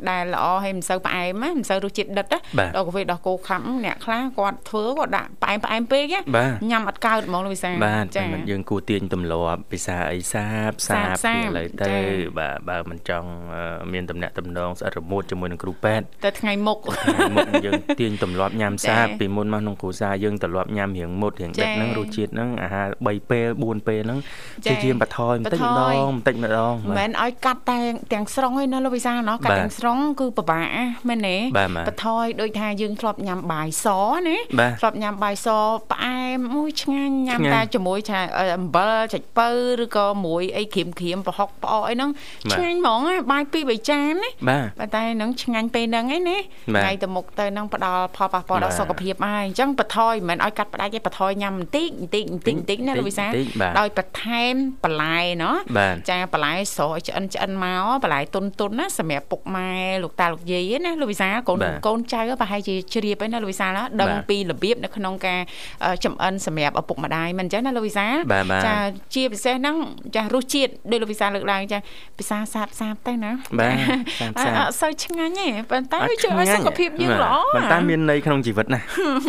[0.09, 12.03] ដែលល្អហើយមិនសូវផ្អែមណាមិនសូវរសជាតិដិតណាបាទដល់កាហ្វេដោះគោខាប់អ្នកខ្លះគាត់ធ្វើគាត់ដាក់ផ្អែមផ្អែមពេកណាបាទញ៉ាំអត់កើតហ្មងលោកវិសាបាទតែមិនយើងគួរទាញទម្លាប់ភាសាអីសាបសាបសាបពីឥឡូវទៅចា៎
[12.39, 24.19] បាទបើមិនចង់អឺមានតំណែងតំណងស្អិតរមួតជាមួយនឹងគ្រូពេទ្យតែថ្ងៃមុខថ្ងៃមុខយើងទាញទម្លាប់ញ៉ាំសាបចា៎ពីមុនមកក្នុងគ្រួសារយើងទម្លាប់ញ៉ាំរៀងមុតរៀងដិតចា៎ហ្នឹងរសជាតិហ្នឹងអាហារ3ពេល4ពេលហ្នឹង
[24.65, 27.79] ចា៎ជាជាបន្ថយបន្តិចម្ដបន្ថយងបន្តិចម្ដងមិនមែនឲ្យកាត់តែ
[28.13, 30.65] ទាំងស្រុងឯណាលោកវិសាណោះកាត់បាទទាំងស្រុងគឺពិបាក
[31.07, 33.87] មែនទេបាទបាទបថយដូចថាយើងធ្លាប់ញ៉ាំបាយស
[34.27, 35.47] ណាបាទធ្លាប់ញ៉ាំបាយស
[35.91, 38.19] ផ្អែមអូយឆ្ងាញ់ញ៉ាំឆ្ងាញ់តែជាមួយថា
[38.57, 39.49] អំបិលចាច់ពៅ
[39.83, 42.09] ឬក៏មួយអីក្រៀមក្រៀមប្រហុកផ្អកអីហ្នឹង
[42.49, 46.37] បាទឆ្ងាញ់ហ្មងណាបាយពីរបីចានណាបាទប៉ុន្តែហ្នឹងឆ្ងាញ់ពេលហ្នឹងឯណា
[46.75, 59.71] បាទថ្ងៃទៅមុខទៅហ្នឹងផ្ដល់ផលប៉ះពាល់ដល់បាទសុខភាពហើយអញ្ចឹងបថយមិនមែនឲ្យកាត់ផ្ដាច់ទេបថយញ៉ាំបន្តិចបន្តិចបន្តិចបន្តិចណាលោកវិសាលបន្តិចបាទដោយបន្ថែមបន្លែណោះបាទចាបន្លែស្រកឲ្យឆ្អិនឆ្អិនមកបន្លែទុនទុនណាសម្រាប់ពុកម៉ែ
[60.03, 65.39] លោកតាលោកយាយណាលោកវិសាលកូនបាទកូនចៅប្រហែលជាជ្រាបហើយណាលោកវិសាលណាដឹងបាទពីរបៀបនៅក្នុងការ
[65.85, 68.75] អឺចំអិនសម្រាប់ឪពុកម្ដាយមិនអញ្ចឹងណាលោកវិសាលបាទបាទចា
[69.15, 69.75] ជាពិសេសហ្នឹង
[70.15, 71.79] ចារសជាតិដោយលោកវិសាលលើកឡើងចា
[72.19, 73.77] ពិសាសាបសាបទៅណាបាទ
[74.19, 78.81] សាបសាបអត់សូវឆ្ងាញ់ទេប៉ុន្តែអត់ជួយឲ្យសុខភាពយើងល្អប៉ុន្តែមានន័យក្នុងជីវិតណា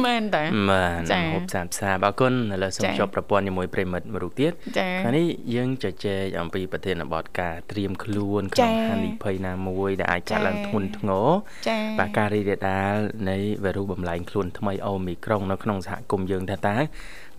[0.07, 11.29] មែនតើបាទចា៎ហូបសាបសាបអរគុណឥឡូវសូមចា៎ជួបប្រព័ន្ធជាមួយប្រិមិត្តមួយរូបទៀតចាថ្ងៃនេះយើងជជែកអំពីប្រធានបទការត្រៀមខ្លួនក្នុងចា៎ហានិភ័យណាមួយដែលអាចកើតចា៎ឡើងធ្ងន់ធ្ងរ
[11.69, 12.95] ចាបាទការរីករាលដាល
[13.31, 16.77] នៃវីរុសបំលែងខ្លួនថ្មីអូមីក្រុងនៅក្នុងសហគមន៍យើងថាតើ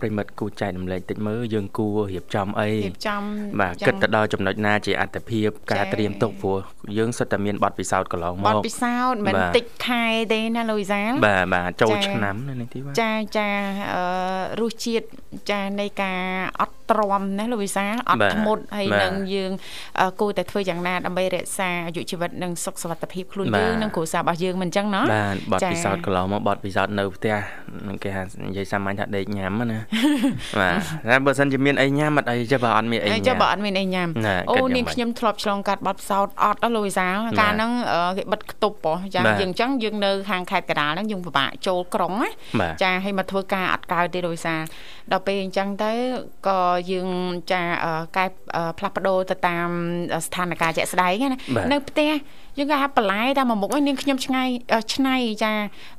[0.00, 3.22] ប្រិមិត្តគួរចែករំលែកតិចមើលយើងគួររៀបចំអីរៀបចំ
[3.60, 6.58] បាទយ៉ាងគិតទៅដល់ចំណុចណាជាអត្តភាពការចា៎ត្រៀមទុកព្រោះ
[6.98, 13.48] យើងសុទ្ធតែមានបទពិសោធន៍កន្លងបមទកពិសោធន៍មិនបាទតិចខែទេណាលូវីសាលបាទបាទចូលចា៎ឆ្នាំនៅនេះទីបាទចាចា
[13.94, 14.04] អឺ
[14.60, 15.06] រសជាតិ
[15.50, 16.20] ចានៃការ
[16.60, 19.50] អត់ទ្រាំណាលោកវិសាលអត់បាទធ្មត់ហើយបាទនឹងយើង
[20.00, 27.34] អឺគួរតែធ្វើយ៉ាងណាដើម្បីរក្សាអាយុជីវិតនិងសុខសុវត្ថិភាពខ្លួនបាទយើងនិងគ្រួសាររបស់យើងមិនអញ្ចឹងណាបាទបទចា៎ពិសោធន៍កន្លងមកបទពិសោធន៍នៅផ្ទះ
[27.88, 29.80] នឹងគេថានិយាយសាមញ្ញថាដេកញ៉ាំហ្នឹងណា
[30.60, 30.74] បាទ
[31.10, 44.60] តែបើសិនជាមានអីញ៉ាំអត់អីចេះបើអត់មានអីហើយញ៉ាចុះំបើអត់មានអីញ៉ាំណាអូគិតយ៉ាងនាងម៉េចខ្ញុំធ្លាប់ឆ្លងកាត់បទពិសោធន៍អត់ដល់លោកវិសាលកាលហ្នឹងអឺគេបិទខ្ទប់ហ៎ចាបាទយើងអញ្ចឹងយើងនៅខាងខេត្តកណ្ដាលហ្នឹងយើងពិបាកចូលក្រុងណាបាទចាឲ្យមកធ្វើការអត់កើតទេដោយសារ
[45.12, 45.92] ដល់ពេលអញ្ចឹងទៅ
[46.48, 46.58] ក៏
[46.90, 47.08] យើង
[47.52, 48.24] ចាអឺកែ
[48.56, 49.68] អឺផ្លាស់ប្ដូរទៅតាម
[50.26, 52.10] ស្ថានភាពជាក់ស្ដែងណាបាទនៅផ្ទះ
[52.58, 55.52] យើងគេហៅបន្លែតែមួយមុខឯងនាងខ្ញុំឆ្ងាយអឺឆ្នៃចា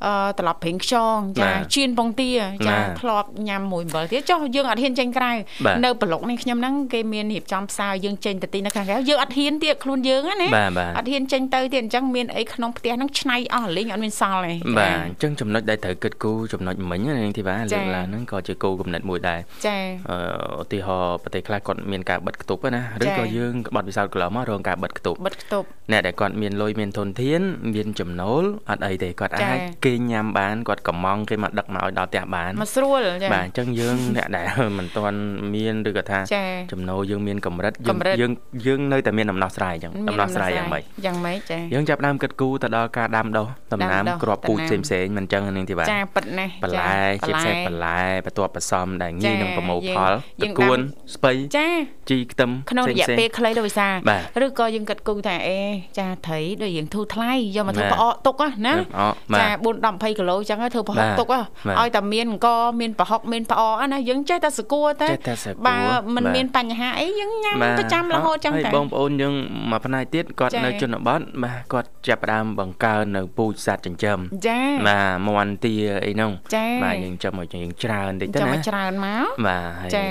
[0.05, 2.29] អឺត្រឡប់ព្រីងខ្យងចាបាទជៀនពងទា
[2.67, 5.31] ចាបាទធ្លាប់ញ៉ាំមួយអំបិលទៀតចុះយើងអត់ហ៊ានចេញក្រៅ
[5.65, 19.77] បាទនៅប្លុកនេះខ្ញុំហ្នឹងគេមានរៀបចំផ្សារយើងចេញទៅទីនៅខាងក្រៅយើងអត់ហ៊ានទៀតខ្លួនយើងណាបាទបាទអត់ហ៊ានចេញទៅទៀតអញ្ចឹងមានអីក្នុងផ្ទះហ្នឹងឆ្នៃអស់លេងអត់មានសល់ទេបាទអញ្ចឹងចំណុចដែលត្រូវគិតគូរចំណុចមិញណានាងធីវ៉ាចា៎លើកឡើងហ្នឹងក៏ជាគោលគំនិតមួយដែរចា
[20.09, 20.17] អឺ
[20.61, 27.41] ឧទាហរណ៍ប្រទេសខ្លះគាត់មានការបិទគប់ណាឬចា៎ក៏យើងបទពិសោធន៍កន្លងមករងការបិទគប់បិទខ្ទប់អ្នកដែលគាត់មានលុយមានធនធាន
[27.75, 35.19] មានចំណូលអត់អីទេគាត់ចា៎អាចគេញ៉ាំបានគាត់កំងគេមកដឹកមកឲ្យដល់ផ្ទះបានមកស្រួលចាបាទអញ្ចឹងយើងអ្នកដែលមិនទាន់
[35.55, 38.31] មានឬក៏ថាចាចំណូលយើងមានកម្រិតយើងកម្រិតយើង
[38.67, 51.67] យើងនៅតែមានដំណោះស្រាយអញ្ចឹងដំណោះស្រាយយ៉ាងម៉េចយ៉ាងម៉េចចាយើងចាប់ផ្ដើមគិតគូរទៅដល់ការដាំដុះដំណាំដាំដុះគ្រាប់ពូជដំផ្សេងណាំផ្សេងៗមិនអញ្ចឹងនឹងទេបាទចាប៉ិតណាស់បន្លែជាពិសេសបន្លែបន្ទាប់ផ្សំដែលងាយចានឹងប្រមូលយើងផលយើងតកួនដាំស្ពៃចា
[52.09, 55.59] ជីខ្ទឹមក្នុងរយៈផ្សេងៗពេលខ្លីលោកវិសាបាទឬក៏យើងគិតគូរថាអេ
[55.99, 59.01] ចាត្រីដូចយើងធូរថ្លៃយកមកធ្វើបាទប្រអកទុកណាណាអ
[59.33, 62.47] បាចាទ4 10 20គីឡូអញ្ចឹងទៅធ្វើប្រហុកបាទទុកហ៎បាទឲ្យតែមានអង្គ
[62.81, 65.77] មានប្រហុកមានប្រអកណាយើងចេះតែសគួរតែចេះតែសគួរបើ
[66.15, 69.33] មិនបាទមានបញ្ហាអីយើងញ៉ាំបាទប្រចាំរហូតចឹងហើយតែបងប្អូនយើង
[69.71, 74.17] មួយផ្នែកទៀតគាត់ចា៎នៅជនបទបាទគាត់ចាប់ផ្ដើមបង្កើននៅពូជសត្វចិញ្ចឹម
[74.47, 75.73] ចាបាទមន់ទា
[76.05, 80.07] អីហ្នឹងចាបាទយើងចាំមកយើងច្រើនតិចទៅចាំណាមកច្រើនមកបាទហើយចា៎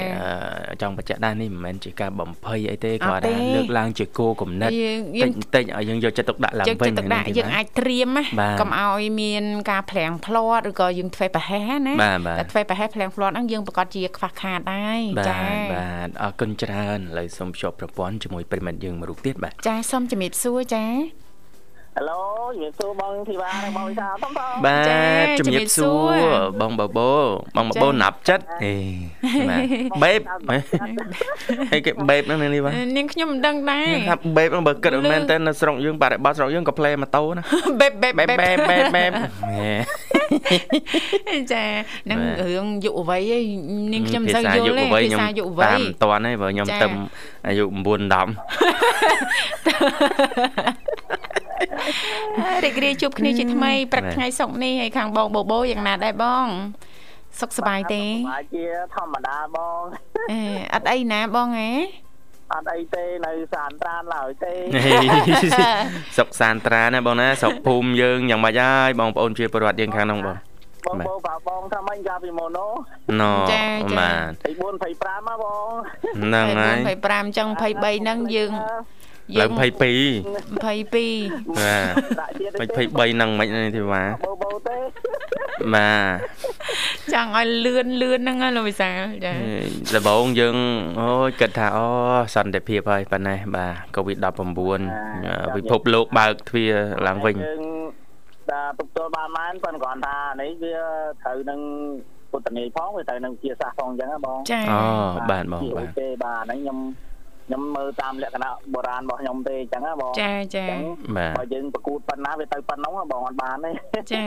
[0.70, 15.38] អឺចង់បញ្ជាក់ដែរនេះមិនមែនជាការបំភ័យអីទេអត់គាត់ទេថាលើកឡើងជាគោលគំនិតយើងយើងតិចតិចឲ្យយើងយកចិត្តទុកដាក់ឡើងយើងវិញចិត្តទុកដាក់នេះយើងអាចត្រៀមណាបាទកុំឲ្យមានការផ្លាំងផ្លាត់ឬក៏យើងធ្វើប្រហែសណាបាទបាទតែធ្វើប្រហែសផ្លាំងផ្លាត់ហ្នឹងយើងប្រកាសជាខ្វះខាតដែរបាទចា
[15.74, 20.84] បាទអរគុណច្រើនឥឡូវសូមភ្ជាប់ប្រព័ន្ធជាមួយប្រិមិត្តយើងមួយរូបទៀតបាទចាសូមជំរាបសួរចា
[21.96, 22.20] ហេឡូ
[22.54, 26.26] ជំរាបសួរបងធីវ៉ានិងបងវិសាលផងបងបាចា៎ទជំរាបជំរាបសសួួររ
[26.60, 27.10] បងបបោ
[27.56, 28.74] បងបបោចា៎ណាប់ចិត្តអេ
[30.02, 30.20] បាទបេប
[31.72, 37.42] ហេគេបេបហ្នឹងនេះបាទនាងខ្ញុំមិនដឹងដែរថាបេបហ្នឹងបើគិតមែនតើនៅស្រុកយើងបរិបទស្រុកយើងក៏ផ្លេម៉ូតូណា
[37.80, 39.10] បេបបេបបេបបេបេបបេបបេប
[41.30, 41.64] ហេចា
[42.10, 43.44] នឹងបាទរឿងយុវវ័យឯង
[43.92, 46.86] នាងខ្ញុំមិនសូវយល់ទេវ័យភាខ្ញុំសាយុវវ័តាមយមិនតាន់ទេបើខ្ញុំចា៎ទៅ
[47.46, 47.74] អាយុ9
[52.64, 56.46] រីករាយជួបគ្នាជាថ្មីព្រឹកបាទថ្ងៃសុក្រនេះហើយខាងបងបបោយ៉ាងណាដែរបង
[57.40, 59.80] សុខសប្បាយទេបាទជាធម្មតាបង
[60.30, 60.40] អេ
[60.74, 61.70] អត់អីណាបងហ៎
[62.52, 64.52] អត់អីទេនៅសានត្រានឡើយទេ
[65.34, 70.36] 10សុកសានត្រាណាបងណាស្រុកភូមិយើងយ៉ាងម៉េចហើយបងប្អូនជាពលរដ្ឋយើងខាងនោះបង
[70.86, 72.72] បងបាទបងប្រាប់បងថាម៉េចកាលពីមុននោះ
[73.20, 75.68] ណូចា៎ចា៎បាទ24 25មកបង
[76.22, 76.76] ហ្នឹងហើយ
[77.08, 78.52] 25ចឹង23ហ្នឹងយើង
[79.40, 81.86] ឡើង22 22បាទ
[82.20, 82.78] ដាក់ជាតិមិន23
[83.14, 84.76] ហ្នឹងមិននេះទេបាទបោបោទេ
[85.74, 85.98] បាទ
[87.12, 89.32] ចង់ឲ្យលឿនលឿនហ្នឹងណាលោកវិសាលចា
[89.94, 90.56] ដំបូងយើង
[91.00, 91.86] អូយគិតថាអូ
[92.34, 94.34] សន្តិភាពហើយប៉ុណ្ណេះបាទកូវីដ19
[95.56, 96.72] ពិភពលោកបើកទ្វារ
[97.06, 97.62] ឡើងវិញយើង
[98.52, 100.74] ដែលទប់ទល់បានមែនប៉ុន្តែគ្រាន់ថានេះវា
[101.22, 101.60] ត្រូវនឹង
[102.30, 104.80] ពុទ្ធនីផងវាត្រូវនឹងជាសាសផងអញ្ចឹងណាបងចាអូ
[105.30, 106.78] បាទបងជាបាអូទទេបាទហ្នឹងខ្ញុំ
[107.46, 110.66] ខ្ញុំមើលតាមលក្ខណៈបុរាណរបស់ខ្ញុំទេអញ្ចឹងណាបងចាចា
[111.16, 114.22] បាទបើយើងប្រកួតប៉ុណ្ណាវាទៅប៉ុណ្ណឹងហ៎បងអត់បានទេចា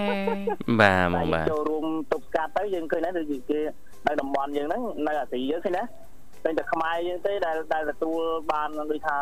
[0.82, 3.60] បាទបងតែបាទចូលរួមទប់ស្កាត់ទៅយើងឃើញដែរដូចជា
[4.08, 5.84] នៅតំបន់យើងហ្នឹងនៅអាស៊ីយើងឃើញណា
[6.46, 8.20] តែតែខ្មែរយើងទេដែលដែលទទួល
[8.52, 9.18] បានដូចថា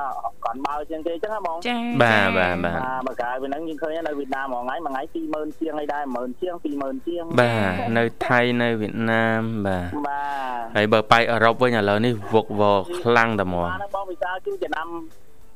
[0.45, 10.23] គាត់បើជាងគេអញ្ចឹងណាបងចាបាទបាទបាទបាទបើកាលពីហ្នឹងយើងឃើញនៅវៀតណាមមួយថ្ងៃមួយថ្ងៃ20000ជាងអីដែរ10000ជាង20000ជាងបាទនៅថៃនៅវៀតណាមបាទបា
[10.57, 14.87] ទហើយបើបែកអឺរ៉ុបវិញឥឡូវនេះវឹកវរខ្លាំងតែហ្មងបាទបងវិសាលគឺចំណាំ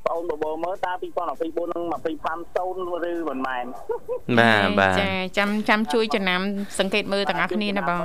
[0.09, 0.91] បងអូនបបោមើលតើ
[1.31, 1.83] 2024នឹង
[2.19, 2.75] 25សូន
[3.09, 3.65] ឬមិនមែន
[4.39, 6.41] បាទបាទចាចាំចាំជួយចំណាំ
[6.79, 8.01] សង្កេតមើលទាំងអស់គ្នាណាបង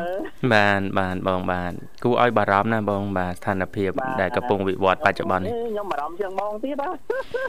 [0.53, 1.73] បាទបាទបងបាទ
[2.05, 3.90] គួរឲ្យបារម្ភណាបងបាទស្ថានភាព
[4.21, 6.88] ដែលកំពុងវិវត្តបច្ចុប្បន្ននេះខ្ញុំបារម្ភជាងបងទៀតហ៎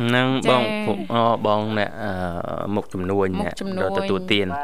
[0.02, 2.14] ហ្នឹងបងពួកអូបងអ្នកអឺ
[2.76, 4.60] មុខចំនួនអ្នករត់ទទួលទានបា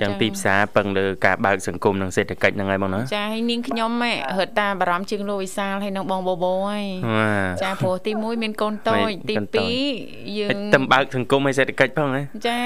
[0.00, 9.70] ទចឹងទីផ្សារពឹងលើការបើកសង្គមនិងសេដ្ឋកិច្ចហ្នឹងហើយបងណាចាហើយនាងខ្ញុំហ៎រត់តាបារម្ភជាងលោកវិសាលហើយនឹងបងបបោហើយបាទចាព្រោះទី1មានកូនតូចមាទីនកូនតូច
[10.02, 12.58] 2យើងតែបើកសង្គមឲ្យសេដ្ឋកិច្ចផងណាចា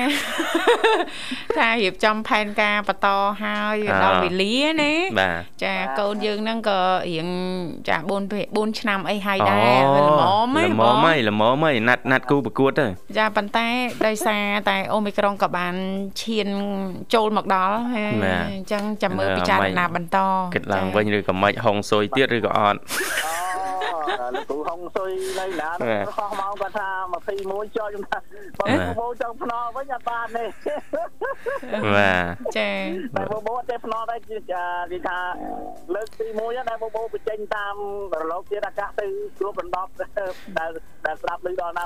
[1.57, 3.09] ថារៀបចំផែនការបន្ត
[3.43, 7.29] ហើយដល់វេលាណាបាទចាកូនយើងហ្នឹងក៏រៀង
[7.89, 8.11] ចា4
[8.45, 10.23] 4ឆ្នាំអីហើយដែរវាល្ម
[10.55, 12.87] មហ៎ល្មបងមហីល្មមហីណាត់ណាត់គូប្រកួតទៅ
[13.19, 13.67] ចាប៉ុន្តែ
[14.07, 15.75] ដោយសារតែអូមីក្រុងក៏បាន
[16.23, 16.49] ឈាន
[17.15, 20.19] ចូលមកដល់ហើយបាទអញ្ចឹងចាំមើលអឺពិចារមិនណាបន្ត
[20.55, 22.79] គិតឡើងវិញឬក៏មិនហុងស៊ុយទៀតឬក៏អត់
[23.29, 23.60] អូ
[24.35, 26.89] លោកគ្រូហុងស៊ុយនៅណាបាទខុសមកគាត់ថា
[27.31, 28.19] 21ចុចខ្ញុំថា
[28.59, 30.45] បើបាទបបោចង់ភ្នល់វិញអត់បានទេ
[31.95, 32.71] បាទចា
[33.17, 35.19] តែបបោអត់ទេភ្នល់ដែរគឺថាគេថា
[35.95, 37.75] លើកទី1ដែរបបោបញ្ចេញតាម
[38.21, 39.07] រលកធាតុអាកាសទៅ
[39.39, 39.91] គ្រប់រំដប់
[40.59, 40.71] ដែល
[41.07, 41.85] ដែលស្ដាប់ឮដល់ណា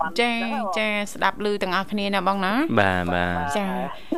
[0.00, 3.66] បានចាអញ្ងហ៎ចាស្ដាប់ឮទាំងអស់គ្នាណាបងណាបាទបាទចា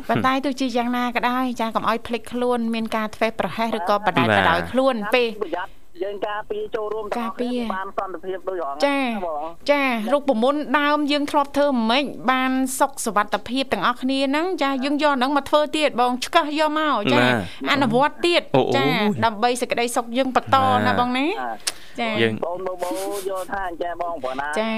[0.08, 5.50] ប៉ុន្តែទោះជាយ៉ាងណាក៏ដោយចាកុំឲ្យភ្លេចខ្លួនមានការធ្វេសប្រហែសឬក៏បដាច់បដោយខ្លួនពេកប្រ
[6.01, 17.19] យ័ត្នយើងការពារចូលរួមទាំងអស់គ្នាបានសន្តិភាពដូចរង ចា បង ចារូបមន្តដើមយើងធ្លាប់ធ្វើមិនម៉េចបានសុខសวัสดิភាពទាំងអស់គ្នាហ្នឹងចាយើងយកហ្នឹងមកធ្វើទៀតបងឆ្កឹះយកមកចា
[17.71, 18.41] អនុវត្តទៀត
[18.75, 18.85] ចា
[19.25, 21.27] ដើម្បីសេចក្តីសុខយើងបន្តណាបងណា
[21.99, 22.91] ចា យើង បងបបោ
[23.29, 24.73] យល់ថាអញ្ចឹងបងព្រោះណា ចា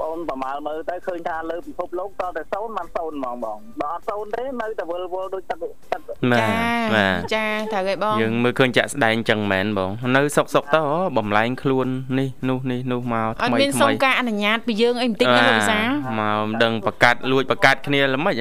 [0.00, 5.58] បងប្រមាលមើលទៅឃើញថាលើពិភពលោកតតែសូន្យបានសូន្យហ្មងបងបើអត់សូន្យទេនៅតែវិលវល់ដូចទឹក
[5.92, 6.00] ទឹក
[6.32, 6.50] បាទចា
[6.94, 11.86] បាទចាត្រូវហើយបងយើងមើលឃើញចាក់ស្ដែងចឹងមែនបងនៅសុកសុកទៅអូបំលែងខ្លួន
[12.18, 15.80] នេះនោះនេះនោះមកអត់ថ្មីមានថ្សុំមីការអនុញ្ញាតពីយើងអីបន្តិចណាលោកវិសា
[16.18, 18.34] មកមិនដឹងបកាត់លួចបកាត់គ្នាល្មិច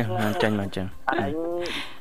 [0.43, 1.31] ចាញ់មកចឹងអញ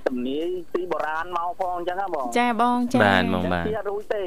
[0.09, 4.25] ទំនាយពីបុរាណមកផងអញ្ចឹងហ៎បងចាបងចាបាទបងបាទពីអត់រួចទេ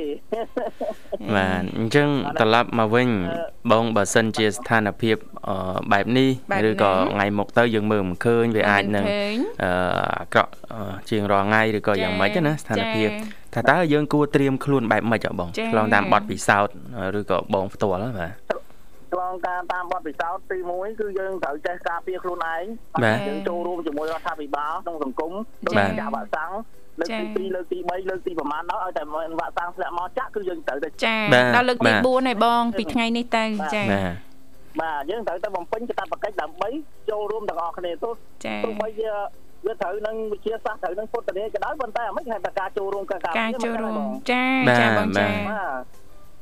[1.36, 2.10] បាទអញ្ចឹង
[2.42, 3.10] ត្រឡប់មកវិញ
[3.72, 5.18] បងបើសិនជាស្ថានភាព
[5.48, 9.72] អឺបែបនេះបែបឬក៏នេះថ្ងៃមុខទៅយើងមើលមិនឃើញវាអាចនឹងឃើញអឺ
[10.20, 16.76] អាក្រក់អឺជាងរាល់ថ្ងៃឬក៏យ៉ាងម៉េចណាស្ថានភាពចាថាតើយើងគួរត្រៀមខ្លួនបែបម៉េចអ្ហ៎បងចាឆ្លងតាមបទពិសោធន៍
[17.20, 18.32] ឬក៏បងផ្ទាល់ហ្នឹងបាទ
[19.12, 22.64] ឆ្លងតាមតាមបទពិសោធន៍ទី1គឺយើងត្រូវចេះការពារខ្លួនឯង
[23.04, 25.34] បាទយើងចូលរួមជាមួយរដ្ឋាភិបាលក្នុងសង្គម
[25.66, 26.52] ដូចបាទចាក់វ៉ាក់សាំង
[27.00, 33.44] លើកចាទី2លើកទី3លើកទីប្រមាណដល់ឲ្យតែវ៉ាក់សាំងធ្លាក់មកចាក់គឺយើងត្រូវតែចាបាទដល់លើកទីបាទ4ហើយបងពីថ្ងៃនេះទៅ
[33.76, 34.14] ចាបាទ
[34.82, 36.70] បាទយើងត្រូវតែបំពេញកាតព្វកិច្ចដើម្បី
[37.10, 38.14] ចូលរួមទាំងអស់គ្នាទោះ
[38.46, 39.10] ចាទោះបីជា
[39.66, 45.84] វាត្រូវនឹងវិជាសាស្ត្រត្រូវនឹងពុទ្ធនីក៏ដោយប៉ុន្តែអាមិនហេតុតែការចូលរួមការការការពារចូលរួមមិនចាបាទចាបងចាបាទបាទ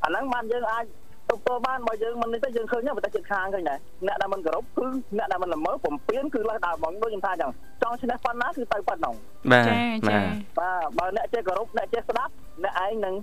[0.04, 0.84] អាហ្នឹងបានយើងអាច
[1.30, 9.14] ទប់ទល់បានបើយើងមិននេះទៅយើងឃើញតែចិត្តខាងឃើញដែរអ្នកដែលមិនគោរពគឺអ្នកដែលមិនល្មើបំពេញគឺលើសដើរបងដូចខ្ញុំថាអញ្ចឹងចង់ឈ្នះប៉ុណ្ណាគឺទៅប៉ុណ្ណឹង
[9.52, 9.74] បាទចា
[10.08, 10.24] បាចាទ
[10.58, 12.32] បាទបើអ្នកចេះគោរពអ្នកចេះស្ដាប់
[12.64, 13.14] អ្នកឯងនឹង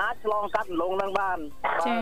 [0.00, 1.38] អាចឆ្លងកាត់លងនឹងបាន
[1.86, 1.94] ចា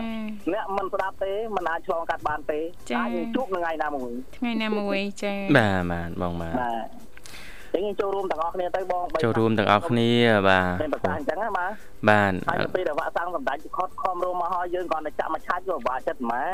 [0.53, 7.06] អ្នកមិនស្ដាប់ទេមិនអាចឆ្លងកាត់បានទេចា៎អាចនឹងជួបនឹងថ្ងៃណាមួយថ្ងៃណាមួយចាបាទបាទបងបាទបាទ
[7.75, 10.09] អញ្ចឹងចូលរួមទាំងអស់គ្នាទៅបងបីចូលរួមទាំងអស់គ្នា
[10.47, 11.71] បាទមានប្រសាសន៍អញ្ចឹងណាបាទ
[12.09, 16.45] បាទហើយទៅពេលដែលវ៉ាក់សាំងសម្ដេចខត់ខំរោមមកហើយយើងគ្រាន់តែចាក់មកឆាច់ទៅបាក់ចិត្តម៉ែ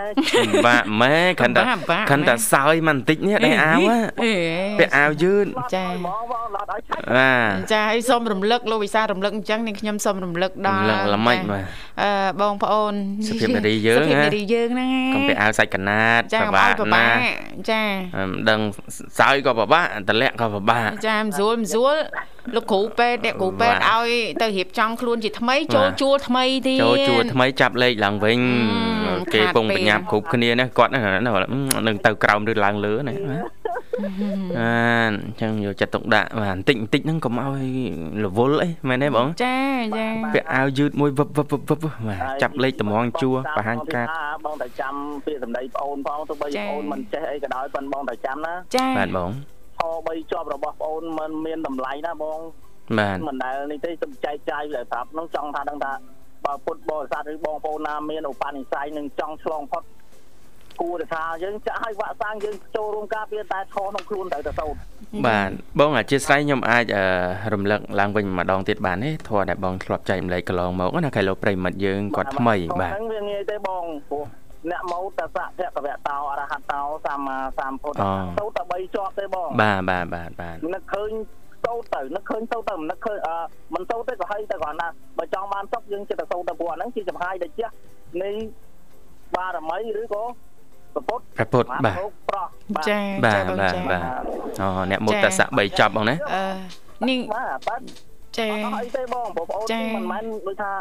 [0.67, 4.33] បាក់ម៉ែខិនតែបាក់បាក់ខិនតែសើយមកបន្តិចនេះដែរអាវហ៎អេ
[4.79, 5.45] ពាក់អាវយឺត
[5.75, 11.63] ចាហ្មងបងឡត់ឲ្យឆាច់បាទចាហើយសូមរំលឹកលោកវិសារំលឹកអញ្ចឹងនាងខ្ញុំសូមរំលឹកដល់រំលឹកល្មិចបាទ
[12.01, 12.09] អឺ
[12.41, 12.93] បងប្អូន
[13.27, 17.17] សុភាពនារីយើងសុភាពណានារីយើងហ្នឹងកុំពាក់អាវសាច់កណាតចាពិកុំបាឲ្កយពិណាបាក
[17.69, 17.83] ចា
[18.15, 18.59] មិនដឹង
[19.19, 21.95] សើយក៏ពិបាកតម្លាក់ក៏ពិបាកចាមិនស្រួលមិនស្រួល
[22.55, 24.09] លោកគ្រូពេទ្យអ្នកគ្រូពេទ្យបាទឲ្យ
[24.41, 28.39] ទៅរៀបចំខ្លួនជាថ្មីចូលបាទជួលថ្មីទៀតចូលជួលថ្មីចាប់លេខឡើងវិញ
[29.07, 30.99] អឺគេខាតពងពេលបញ្ញាប់គ្រប់គ្នាណាគាត់ណា
[31.87, 33.15] នឹងទៅក្រោមឬឡើងលើណា
[34.59, 37.65] អាអញ្ចឹងយកចិត្តទុកដាក់បាទបន្តិចបន្តិចហ្នឹងកុំឲ្យ
[38.25, 39.57] រវល់អីមែនទេបងចា
[39.97, 44.07] ចាពាក់អាវយឺតមួយវឹបវឹបវឹបវឹបបាទចាប់លេខតម្រងជួរបង្ហាញកាត
[44.45, 44.93] បងតែចាំ
[45.25, 49.31] ពាក្យសម្ដីប្អូនផងទោះបីប្អូនមិនចេះអីក៏ដោយប៉ុន្តែបងតែចាំណាចាបាទបង
[49.77, 52.39] ផ3ជាប់របស់បងអូនมันមានតម្លៃណាបង
[52.99, 55.93] បាទមិនដែលនេះទេទៅចែកចាយលើប្រាប់នោះចង់ថាដឹងថា
[56.45, 59.83] បើពុទ្ធបរិស័ទឬបងប្អូនណាមានឧបនិស្ស័យនឹងចង់ឆ្លងផុត
[60.81, 64.79] គួរតែថាយើងចាក់ឲ្យវាក់សាំងយើងចូលរួមការពារតែខុសក្នុងខ្លួនត្រូវតែសូត្រ
[65.27, 67.05] បាទបងអធិស្ឋានខ្ញុំអាចអឺ
[67.53, 74.23] រំលឹកឡើងវិញម្ដងទៀតបានទេធរដែលបងធ្លាប់ចែកម្លែកកន្លងមកណាកែលោកប្រិមិត្តយើងគាត់ថ្មីបាទហ្នឹងវាងាយទេបងព្រោះ
[74.71, 77.97] អ្នកមកតសៈភគវតោអរហតោសម្មាសម្ពុទ្ធ
[78.37, 81.11] សូត្រតែ3ជាប់ទេបងបាទបាទបាទបាទនឹកឃើញ
[81.63, 83.35] សូត្រទៅនឹកឃើញសូត្រទៅមិននឹកឃើញអឺ
[83.73, 87.67] មិនសូត្រទេក៏ហីទៅគ្រាន់ណាបើចង់បានសុខយើងចិត្តតែសូត្រទៅព្រោះអាហ្នឹងជាចំហាយដែលជះ
[88.23, 88.31] នៃ
[89.35, 90.23] បារមីឬក៏
[90.95, 91.95] ប្រពុតព្រះពុទ្ធបាទ
[92.29, 94.03] ប្រោះបាទចាបាទចាបងបាទចាបាទ
[94.61, 96.43] អូអ្នកមុតតស័ក3ចប់បងណាអឺ
[97.09, 97.81] នាងបាទបាទ
[98.37, 100.71] ចាអត់អីទេបងបងប្អូនចា៎មិនមែនដូចថា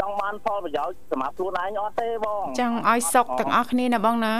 [0.00, 4.34] ចង់បានផលប្រយោជន៍សម្រាប់ខ្លួនឯងអត់ទេបងចង់ឲ្យសុខទាំងអស់គ្នាណាបងណា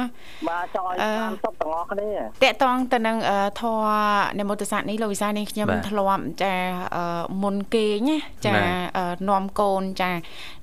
[0.48, 3.86] បាទចង់ឲ្យអឺបានសុខទាំងអស់គ្នាតកតងទៅនឹងអឺធរ
[4.38, 6.54] និមន្តសាស្ត្រនេះលោកវិសាលនេះខ្ញុំបាទធ្លាប់ចា
[6.96, 7.04] អឺ
[7.42, 10.10] មុនគេណាចាបាទអឺនាំកូនចា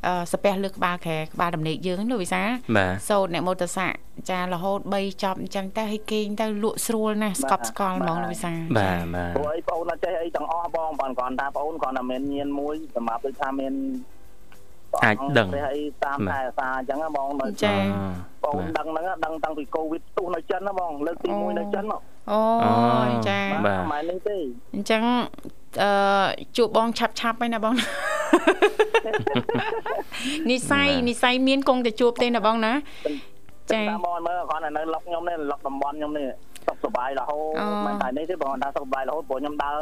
[0.08, 13.74] អឺសាពះលើក្បាលខែក្បាលដំណេកយើងលោកវិសាលបាទសូត្រនិមន្តសាស្ត្រចារហូត3ចប់អញ្ចឹងទៅឲ្យគេងទៅលក់ស្រួលណាស់ស្កប់ស្កល់ហ្មងលោកវិសាលបាទបាទព្រោះអីបងអូនអត់ចេះអីទាំងអស់បងបងគ្រាន់តែបងអូនគ្រាន់តែមានញៀនមួយសម្រាប់ដូចថាមាន
[15.04, 17.76] អាចដឹងព្រះអីតាមតែអាសាអញ្ចឹងណាបងដល់ចា
[18.44, 24.38] បងអូនដឹងហ្នឹងដឹងតាំងពីកូវីដទុះនៅចិនណាបងលើកទី1នៅចិនមកអូអូយចាបាទមិនមែននេះទេ
[24.76, 25.04] អញ្ចឹង
[25.84, 25.92] អឺ
[26.58, 27.74] ជួបបងឆាប់ឆាប់ហើយណាបង
[30.52, 32.74] និស័យនិស័យមានគង់តែជួបទេណាបងណា
[33.72, 36.28] ចា៎តាមបងមើលគ្រាន់តែនៅឡុកខ្ញុំនេះឡុកតំបន់ខ្ញុំនេះ
[36.68, 39.78] សុខសប្បាយរហូតអូមិនតែនេះទេបងដើរសុខសប្បាយរហូតព្រោះខ្ញុំដើរ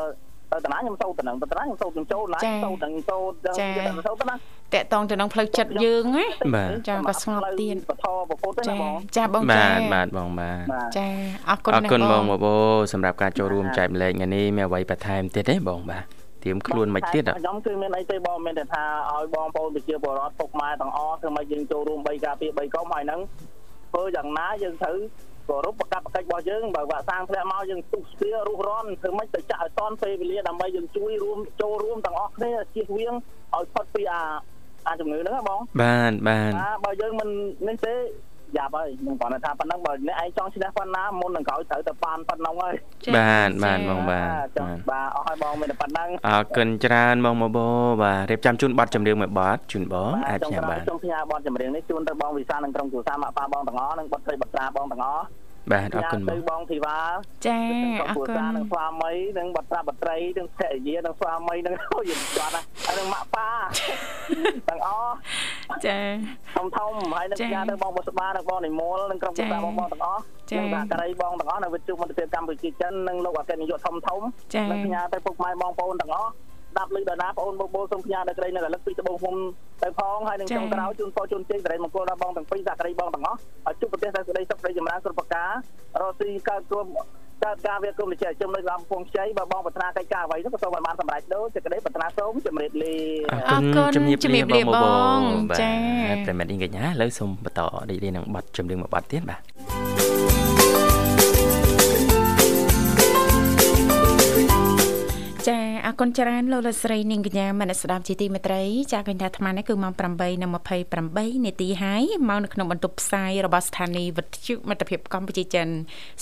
[0.51, 4.35] ទៅតាណាខ្ញុំសូត្រទៅនឹងទៅតាណាខ្ញុំសូត្រខ្ញុំចូលណាចា៎សូត្រនឹងសូត្រចា៎ខ្ញុំសូត្រទៅណា
[4.75, 11.07] តកតងទៅនឹងផ្លូវចិត្តយើងណាបាទចា៎ក៏ស្ងប់ទៀតពធពពុទ្ធទេចាណាបងចាបងបាចាទបាទបងបាទបាទចា
[11.49, 12.55] អរគុណអរណាស់គុណបបងងបបោ
[12.93, 16.03] សម្រាប់ការចូលរួមចែកម្លែកថ្ងៃនេះមានអ្វីបន្ថែមទៀតទេបងបាទ
[16.43, 18.83] ត្រៀមខ្លួនមិនទៀតអត់ខ្ញុំគឺមានអីទេបងមានតែថា
[19.13, 23.21] ឲ្យបងប្អូនប្រជាពលរដ្ឋពុកម៉ែទាំងអស់ធ្វើម៉េចយើងចូលរួម3ការពារ3កុំហើយហ្នឹង
[23.91, 24.97] ធ្វើយ៉ាងណាយើងត្រូវ
[25.49, 33.13] គោរពប្រកាសប្រកិច្ចរបស់យើងបើវាក់សាងធ្លាក់មកយើងទុះស្ទារុះរាន់ធ្វើម៉េចទៅចាក់ឲ្យតន់ពេលវេលាដើម្បីយើងជួយរួមចូលរួមទាំងអស់គ្នាជៀសវាង
[33.55, 34.21] ឲ្យផុតពីអា
[34.87, 37.29] អាជំងឺហ្នឹងណាបងបាទបាទណាបើយើងមិន
[37.67, 37.93] នេះទេ
[38.57, 42.73] យ៉ាប់ហើយខ្ញុំគាត់ថាប៉ុណ្ណឹងបើអ្នកឯងចង់ឈ្នះប៉ុណ្ណាមុននឹងក្រោយត្រូវតែបានប៉ុណ្ណឹងហើយ
[43.05, 47.67] ចាបាទបាទបងបាទចង់បាទបាទអស់ហើយបងមានតែប៉ុណ្ណឹងអរគុណច្រើនបងបបោ
[48.03, 55.25] បាទរៀបចំជូនប័ណ្ណចម្រៀងមួយប័ណ្ណជូនបងអាចចង់ផ្ញើក្រោបាយនចង់ផ្ញើបទចម្រៀងនេះជូនទៅបងវិសាលនិងក្រុមគ្រួសារម៉ាក់ប៉ាបងទាំងអស់និងបុត្រីបុត្រាបងទាំងអស់
[55.71, 56.97] បាទអរគុណបទៅងបងធីវ៉ា
[57.47, 57.59] ចា
[57.99, 63.47] ក្រុមអរគ្រួគុណសារនិងស្វាមីនិងបុត្រាបុត្រីនិងភរិយានិងស្វាមីនិងអូយយល់ណាហើយនិងម៉ាក់ប៉ា
[64.69, 65.13] ទាំងអស់
[65.85, 65.97] ចា
[66.55, 70.21] ធំធំហើយនឹងចា៎ផ្ញើទៅបងបុស្បានិងបងនិមលនិងក្រុមគ្រួសារចា៎បងបងទាំងអស់
[70.51, 74.21] ចា៎និងសហការីបងទាំងអស់នៅវិទ្យុមន្តភាពកម្ពុជាចិននិងលោកអគ្គនាយកធំធំ
[74.55, 76.31] ចានិងផ្ញើទៅពុកម៉ែបងប្អូនទាំងអស់
[76.73, 79.35] ស្ដាប់ឮដល់ណាបងប្អូនបបោសូមផ្ញើដល់ក្រីនៅរលឹកពីត្បូងខ្ញុំ
[79.83, 85.51] ទៅផងហើយនឹងចុងក្រោយជូនពរជូនជ័យសិរីមង្គលដល់បងទាំងពីរសហការីបងទាំងអស់ឲ្យជួបប្រទេសតែសេចក្តីសុខសេចក្តីចម្រើនគ្រប់ប្រការ
[86.01, 86.85] រស់ស៊ីកើតគំ
[87.43, 92.95] កើតការវាគុំលជាជំនុំនៅកំពង់ខ្ចីបើបងប្រាថ្នាកិច្ចការអ្វីនោះក៏សូមឲ្យបានសម្រេចដូចសេចក្តីប្រាថ្នាសូមជម្រាបលា
[93.49, 94.03] អរគុណជំ
[94.35, 94.77] រាបលាបងប
[95.51, 95.71] បោចា
[96.09, 99.82] បាទប្រិមិត្តអ៊ីងកញ្ញាឥឡូវសូមបន្តរីករាយនឹងប័ណ្ណចម្រៀងមួយប័ណ្ណទៀតបាទ
[105.87, 115.67] អរគុណច្រើនលោកលោកស្រីនាងកញ្ញាមនស្សស្ដាប់ជាទីមេត្រីចាកញ្ញាអាត្មានេះគឺម៉ោង8:28នាទីហើយមកនៅក្នុងបន្ទប់ផ្សាយរបស់ស្ថានីយ៍វិទ្យុមិត្តភាពកម្ពុជាចិន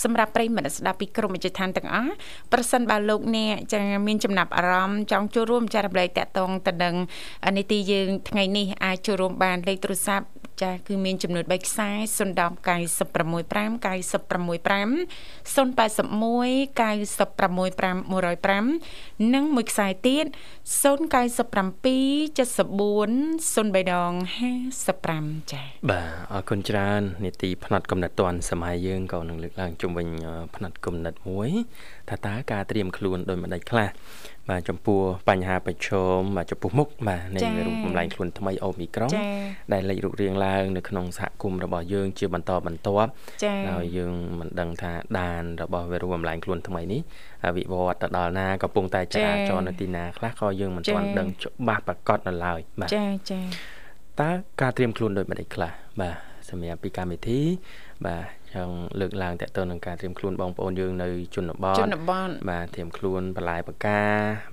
[0.02, 2.12] សម្រាប់ប្រិយមិត្តស្ដាប់ពីក្រុមវិទ្យុឋានទាំងអស់
[2.52, 6.94] ប្រសិនបើលោកអ្នកចាមានចំណាប់អារម្មណ៍ចង់ចូលរួមចែករំលែកតាក់ទងទៅនឹង
[7.56, 10.26] នីតិយើងថ្ងៃនេះអាចចូលរួមបានលេខទូរស័ព្ទ
[10.62, 13.88] ចាគឺមានចំនួន3ខ្សែ010 965 965
[15.54, 15.92] 081
[16.80, 20.26] 965 105និងមួយខ្សែទៀត
[20.82, 20.82] 097 74
[23.54, 24.12] 03ដង
[24.82, 31.50] 55ចា៎បាទអរគុណច្រើននីតិផ្នែកកំណត់តនសម័យយើងក៏នឹងលើកឡើងជុំវិញអឺផ្នែកកំណត់មួយ
[32.10, 33.88] ថាតើការត្រៀមខ្លួនដោយម្ដេចខ្លះ
[34.50, 39.26] បាទចំពោះបញ្ហាប្រឈមបាទចំពោះមុខបាទនៃចា៎វីរុសបំលែងខ្លួនថ្មីអូមីក្រុងចា៎
[39.72, 43.10] ដែលលេចរូបរាងឡើងនៅក្នុងសហគមន៍របស់យើងជាបន្តបន្ទាប់
[43.44, 47.00] ចា៎ហើយយើងមិនដឹងថាដានរបស់វីរុសបំលែងខ្លួនថ្មីនេះ
[47.44, 53.44] អាវិវត្តទៅដល់ណាកំពុងតែចរាចរណ៍នៅទីណាខ្លះក៏យើងមិនទាន់ដឹងច្បាស់ប្រកបនៅឡើយបាទចា៎ចា៎
[54.20, 54.30] តើ
[54.60, 56.16] ការត្រៀមខ្លួនដូចម្ដេចខ្លះបាទ
[56.50, 57.40] សម្រាប់ពីកម្មវិធី
[58.06, 64.02] បាទ ចង់លើកឡើងតទៅនឹងការត្រៀមខ្លួនបងប្អូនយើងនៅជនបទជនបទបាទត្រៀមខ្លួនបន្លែបកា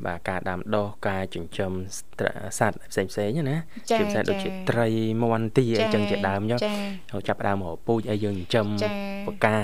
[0.05, 2.27] បាទការដាំដុះការចិញ្ចឹមស្ត្រ
[2.59, 3.57] សត្វផ្សេងផ្សេងៗណា
[3.91, 4.87] ចា៎ជាពិសេសដូចជាចា៎ត្រី
[5.23, 6.73] មាន់ទីអីចឹងជាដើមចុះចា៎
[7.13, 8.91] ហើយចាប់ផ្ដើមរកពូជអីយើងចិញ្ចឹមចា៎
[9.27, 9.57] បកា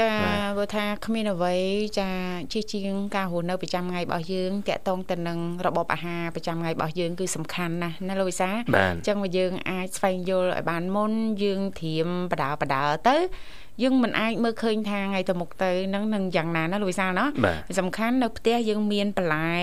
[0.00, 0.10] ចា
[0.58, 1.56] បើថាគ្មានអ្វី
[2.00, 2.10] ចា
[2.52, 11.12] ជិះជាងការរស់នៅប្រចាំថ្ងៃរបស់យើងតកតងទៅនឹងរបបអាហារប្រចាំថ្ងៃរបស់យើងគឺសំខាន់ណាស់ណាលោកវិសាអញ្ចឹងយើងអាចស្វែងយល់ឲ្យបានមុន
[11.42, 13.16] យើងត្រៀមបដាបដាទៅ
[13.82, 17.26] យើងមិនអាចមើលឃើញថាថ្ងៃទៅមុខទៅនឹងនឹងយ៉ាងណាណាលោកវិសាលណា
[17.78, 19.54] សំខាន់នៅផ្ទះយើងមានបន្លែ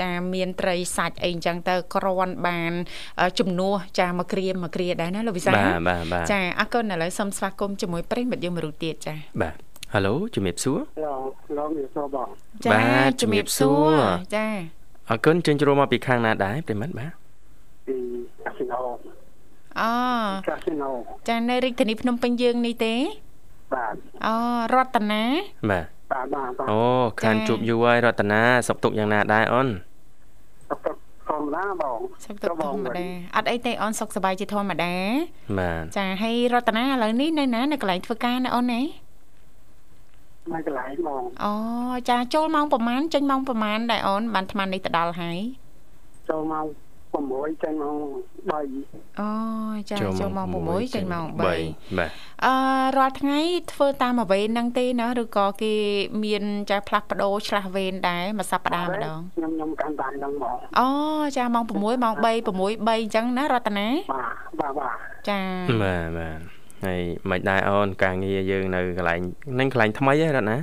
[0.00, 2.72] ចាមានត្រីសាច់អីអញ្ចឹងទៅក្រាន់បាន
[3.38, 5.54] ជំនួសចាមកក្រៀមមកក្រៀដែរណាលោកវិសាល
[5.88, 10.00] បាទបាទចាអរគុណឥឡូវសូមស្វាគមន៍ជាមួយប្រិយមិត្តយើងមួយរូបទៀតចាបាទ ហៅ
[10.34, 10.78] ជំរាបសួរ
[11.58, 12.28] ឡងជំរាបសួរបង
[12.72, 13.94] បាទជំរាបសួរ
[14.36, 14.46] ចា
[15.08, 17.12] អរគុណជើញជួមកពីខាងណាដែរប្រិមិត្តបាទ
[17.86, 17.96] ពី
[18.44, 18.78] កាស៊ីណូ
[19.80, 19.92] អូ
[20.48, 20.90] កាស៊ីណូ
[21.28, 22.94] ចានៅរាជធានីភ្នំពេញយើងនេះទេ
[23.74, 23.94] បាទ
[24.26, 24.34] អូ
[24.74, 25.24] រតនា
[25.70, 26.80] បាទបាទបាទអូ
[27.22, 29.68] ខានជួបយូរហើយរតនាសុខទុក្ខយ៉ាងណាដែរអូន
[30.68, 34.94] សុខទុក្ខធម្មតាបងសុខទុក្ខធម្មតាអត់អីទេអូនសុខសប្បាយជាធម្មតា
[35.58, 38.80] បាទចាហើយរតនាឥឡូវនេះនៅណានៅកន្លែងធ្វើការណាអូនណា
[40.54, 41.52] នៅកន្លែងហ្មងអូ
[42.10, 45.38] ចាចូលម៉ោងប្រហែលចេញម៉ោងប្រហែលដែរអូនបានអាត្មានេះទៅដល់ហើយ
[46.28, 46.66] ចូលម៉ោង
[47.16, 47.96] 6ចេញម៉ោង
[48.48, 49.30] 3អូ
[49.90, 51.54] ចាចូលម៉ោង6ចេញម៉ោង3បា
[52.08, 52.10] ទ
[52.44, 52.54] អឺ
[52.96, 53.38] រាល់ថ្ងៃ
[53.72, 55.74] ធ្វើតាមអ្វីហ្នឹងទេណាឬក៏គេ
[56.24, 60.88] មានចាផ្លាស់ប្ដូរឆ្លាស់វេនដែរមួយសប្តាហ៍ម្ដងខ្ញុំខ្ញុំកាន់តាមហ្នឹងហ្មងអូ
[61.36, 61.72] ចាម៉ោង6
[62.04, 64.96] ម៉ោង3 6 3អញ្ចឹងណារតនាបាទបាទបាទ
[65.28, 65.40] ចា
[65.82, 67.00] បាទបាទ ហើយ
[67.30, 69.20] មិនដែរអូនការងារយើងនៅកន្លែង
[69.58, 70.56] នឹងកន្លែងថ្មីហ៎រតនា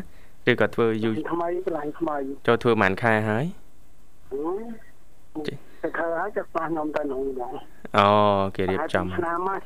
[0.50, 3.46] ឬក៏ធ្វើយូរថ្មីកន្លែងថ្មីចូលធ្វើប៉ុន្មានខែហើយ
[5.48, 7.52] ទៅធ្វើហើយจะផ្លាស់ខ្ញុំទៅក្នុងហ្មង
[7.98, 8.08] អូ
[8.56, 9.62] គេរៀបចំឆ្នាំហើយ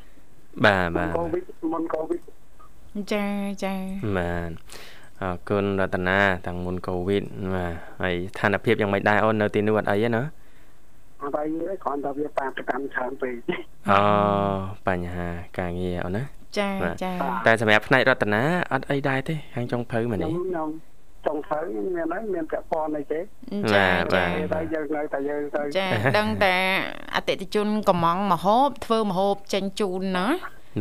[0.65, 1.43] បាទបាទកូវីដ
[1.73, 2.21] មុនកូវីដ
[3.13, 3.25] ចា
[3.63, 3.75] ចា
[4.17, 4.51] បាទ
[5.21, 7.23] អរគុណរតនាតាំងមុនកូវីដ
[7.55, 10.23] បាទហើយស្ថានភាពយ៉ាងម៉េចដែរអូននៅទីនោះអត់អីទេណា
[11.21, 13.33] អត់អីទេគ្រាន់តែវាបាបកម្មច្រើនពេក
[13.91, 14.01] អូ
[14.87, 15.27] បញ្ហា
[15.59, 16.23] ការងារអូនណា
[16.57, 16.69] ចា
[17.03, 17.11] ចា
[17.47, 18.41] តែសម្រាប់ផ្នែករតនា
[18.73, 20.69] អត់អីដែរទេខាងចុងភៅម្នេះខ្ញុំ
[21.27, 21.59] ចុងភៅ
[21.95, 23.19] មានហើយមានពាក់ព័ន្ធអីទេ
[23.73, 24.23] ចាចា
[24.53, 25.87] តែយើងនៅតែយើងទៅចា
[26.17, 26.55] ដឹងតែ
[27.15, 30.27] អតិថិជនកំងមហូបធ្វើមហូបចេញជូនណា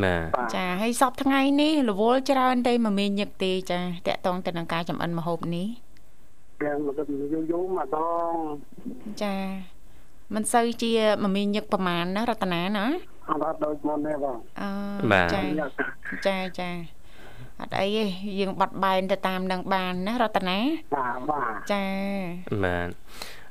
[0.04, 5.68] បាទចាហើយសពថ្ងៃនេះរវល់ច្រើនទេមមាញឹកទេចាតកតងទៅនឹងការចំអិនមហូបនេះ
[6.64, 7.00] យ៉ាងមក
[7.32, 7.98] យូរយូរម្ដ
[8.30, 8.34] ង
[9.22, 9.36] ចា
[10.34, 10.92] មិនសូវជា
[11.24, 12.86] មមាញឹកប្រមាណណារតនាណា
[13.30, 15.42] អត់ដូចមុនទេបងអឺចា
[16.26, 16.70] ចាចា
[17.60, 18.04] អត់អីទេ
[18.38, 20.58] យើងបត់បែនទៅតាមនឹងបានណារតនា
[20.94, 21.84] បាទបាទចា
[22.64, 22.88] បាទ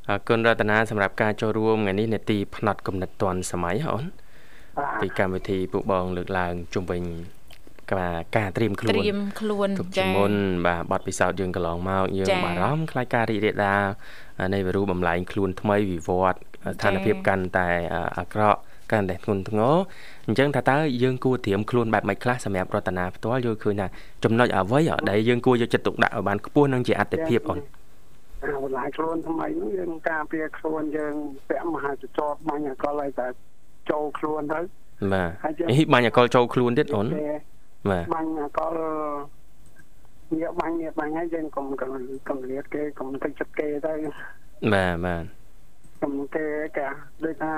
[0.08, 4.04] អរគុណរតនាសម្រាប់ការចូលរួមថ្ងៃនេះនេតិផ្នែកកំណត់តនសម័យអូន
[5.02, 7.04] ពីកម្មវិធីពួកបងលើកឡើងជុំវិញ
[8.38, 10.34] ការត្រៀមខ្លួនត្រៀមខ្លួនទុកជាមុន
[10.68, 13.84] បាទបတ်ពិសោធន៍យើងកន្លងមកយើងបារម្ភខ្លាចការរីករាលដាល
[14.54, 17.70] នៃវីរុសបំលែងខ្លួនថ្មីវិវត្តស្ថានភាពកាន់តែ
[18.18, 18.60] អាក្រក់
[18.92, 19.76] កាន់តែធ្ងន់ធ្ងរ
[20.28, 23.88] អញ្ចឹងថាតើយើងគួរត្រៀមខ្លួនបែបម៉េចខ្លះសម្រាប់រតនាផ្ទាល់យល់ឃើញថា
[24.24, 24.80] ចំណុចអ្វី
[25.10, 27.60] ដែលយើងគួរយកចិត្តទុកដាក់ឲ្យបានខ្ពស់និងជាអត្តភាពអូន
[28.64, 31.16] បន្លាយខ្លួនថ្មីនោះយើងការពារខ្លួនយើង
[31.50, 33.28] ពាក់មហាចចតបាញ់អកលឲ្យតែ
[33.90, 34.60] ចូលខ្លួនទៅ
[35.14, 35.30] បាទ
[35.78, 37.08] ហីបាញ់អកលចូលខ្លួនទៀតអូន
[37.90, 38.78] បាទបាញ់អកល
[40.40, 43.94] ញាបាញ់ញាបាញ់ហើយយើងកុំកុំលៀតគេកុំទៅចិត្តគេទៅ
[44.74, 45.24] បាទបាទ
[46.02, 46.46] កុំគេ
[46.78, 46.88] គេ
[47.24, 47.54] ដូចថា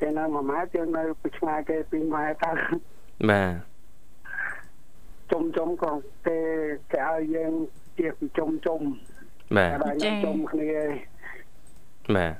[0.00, 2.52] គេនៅ1ម៉ែត្រយើងនៅពីឆ្ងាយគេ2ម៉ែត្រតើ
[3.30, 3.50] បាទ
[5.30, 5.92] ជុំជុំក៏
[6.26, 6.38] គេ
[6.92, 7.52] គេឲ្យយើង
[7.98, 8.80] ជាពីជុំជុំ
[9.56, 9.70] បាទ
[10.24, 10.70] ជុំគ្នា
[12.16, 12.34] បាទ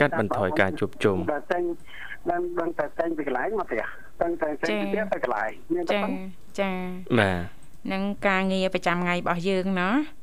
[0.00, 1.58] កាត់បន្ថយការជួបជុំតែតែ
[2.30, 3.84] ដឹងដឹងតែតែពីកន្លែងមកផ្ទះ
[4.22, 6.00] ដឹងតែតែពីផ្ទះទៅកន្លែងមានតែចា
[6.60, 6.70] ចា
[7.20, 7.40] បាទ
[7.92, 10.17] នឹងការងារប្រចាំថ្ងៃរបស់យើងណាបាទ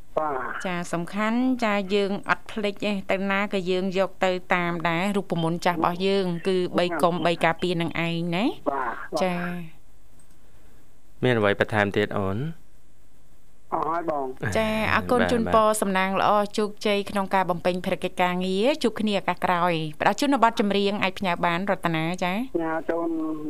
[0.66, 8.45] ចាសំខាន់ចាយើងអត់ភ្លេចទេទៅណាក៏យើងយកទៅតាមដែររូបមន្តចាស់របស់យើង គឺ3កុំ3ការពារនឹងឯងណា
[9.24, 9.36] ចា
[11.24, 12.38] មានអ្វីបន្ថែមទៀតអូន
[13.74, 14.26] អស់ហើយបង
[14.57, 23.09] ចាអរគុណជូនពរសំណាងល្អជោគជ័យក្នុងការបំពេញភារកិច្ចការងារជួបគ្នាឱកាសក្រោយផ្ដល់ជូននៅប័ណ្ណចម្រៀងអាចផ្ញើបានរតនាចាផ្ញើជូន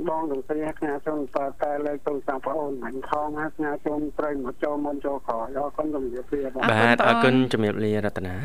[0.09, 8.35] បងទាំងពីរផ្ញើជូនតតែលើកទូរស័ព្ទបងអូនបាញ់ខំហើយផ្ញើជូនប្រិយមកចូលមុនចូលក្រោយអរគុណជំរាបលាបងបាទអរគុណជំរាបលារតនា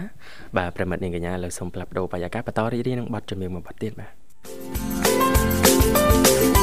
[0.56, 4.08] បាទប្រិមិត្តនាងកញ្ញាលើសូមផ្លាប់ដោបរិយាកាសបន្តរីករាយនឹងប័ណ្ណចម្រៀងមួយប័ណ្ណទៀតបា
[6.56, 6.59] ទ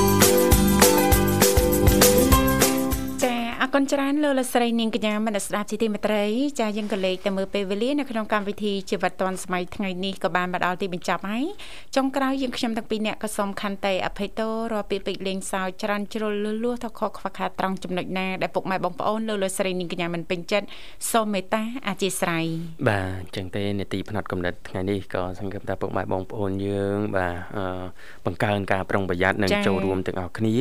[3.67, 6.23] អគុណច្រើនលោកលស្រីនាងកញ្ញាមនស្ដាប់ជីទីមេត្រី
[6.59, 11.45] ចាយើងក៏លេខទៅមើលពេលវេលានៅក្នុងកម្មវិធីជីវិតឌွန်សម័យថ្ងៃនេះក៏បានមកដល់ទីបញ្ចប់ហើយ
[11.95, 20.67] ចុងក្រោយយើងខ្ញុំទាំងពីរអ្នកក៏សូមខន្តីអភ័យទោសរាល់ពាក្យពេចន៍លេងសើចច្រើនជ្រុលលឺលួសថខខ្វះខាតត្រង់ចំណុចណាដែលពុកម៉ែបងប្អូនលោកលស្រីនាងកញ្ញាមិនពេញចិត្ត
[21.11, 22.45] សូមមេត្តាអធិស្ឋាន
[22.87, 27.35] បាទអញ្ចឹងទេនេតិផ្នែកកំណត់ថ្ងៃនេះក៏សង្ឃឹមថាពុកម៉ែបងប្អូនយើងបាទ
[28.25, 30.55] បង្កើនការប្រុងប្រយ័ត្ននិងចូលរួមទាំងអស់គ្នា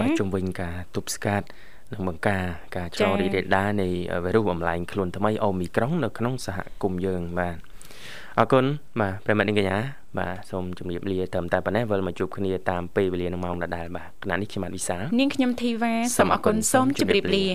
[0.00, 1.48] បាទជំវិញការទប់ស្កាត់
[1.92, 2.42] នឹងបង្ការ
[2.76, 3.88] ការឆ្លងរីករាលដាលនៃ
[4.24, 7.56] វីរុសបំលែងខ្លួនថ្មីអូមីក្រុងនៅក្នុងសហគមន៍យើងបាទ
[8.38, 8.64] អរគុណ
[9.00, 9.78] បាទប្រិមត្តនាងកញ្ញា
[10.18, 17.46] បាទសូមជម្រាបលាត្រឹមតែប៉ុណ្ណេះវិលមកជួបគ្នាតាមពេលវេលានឹងម៉ោងដដែលបាទគណៈនេះខ្ញុំបាទវិសានាងខ្ញុំធីវ៉ាសូមអរគុណសូមជម្រាបលា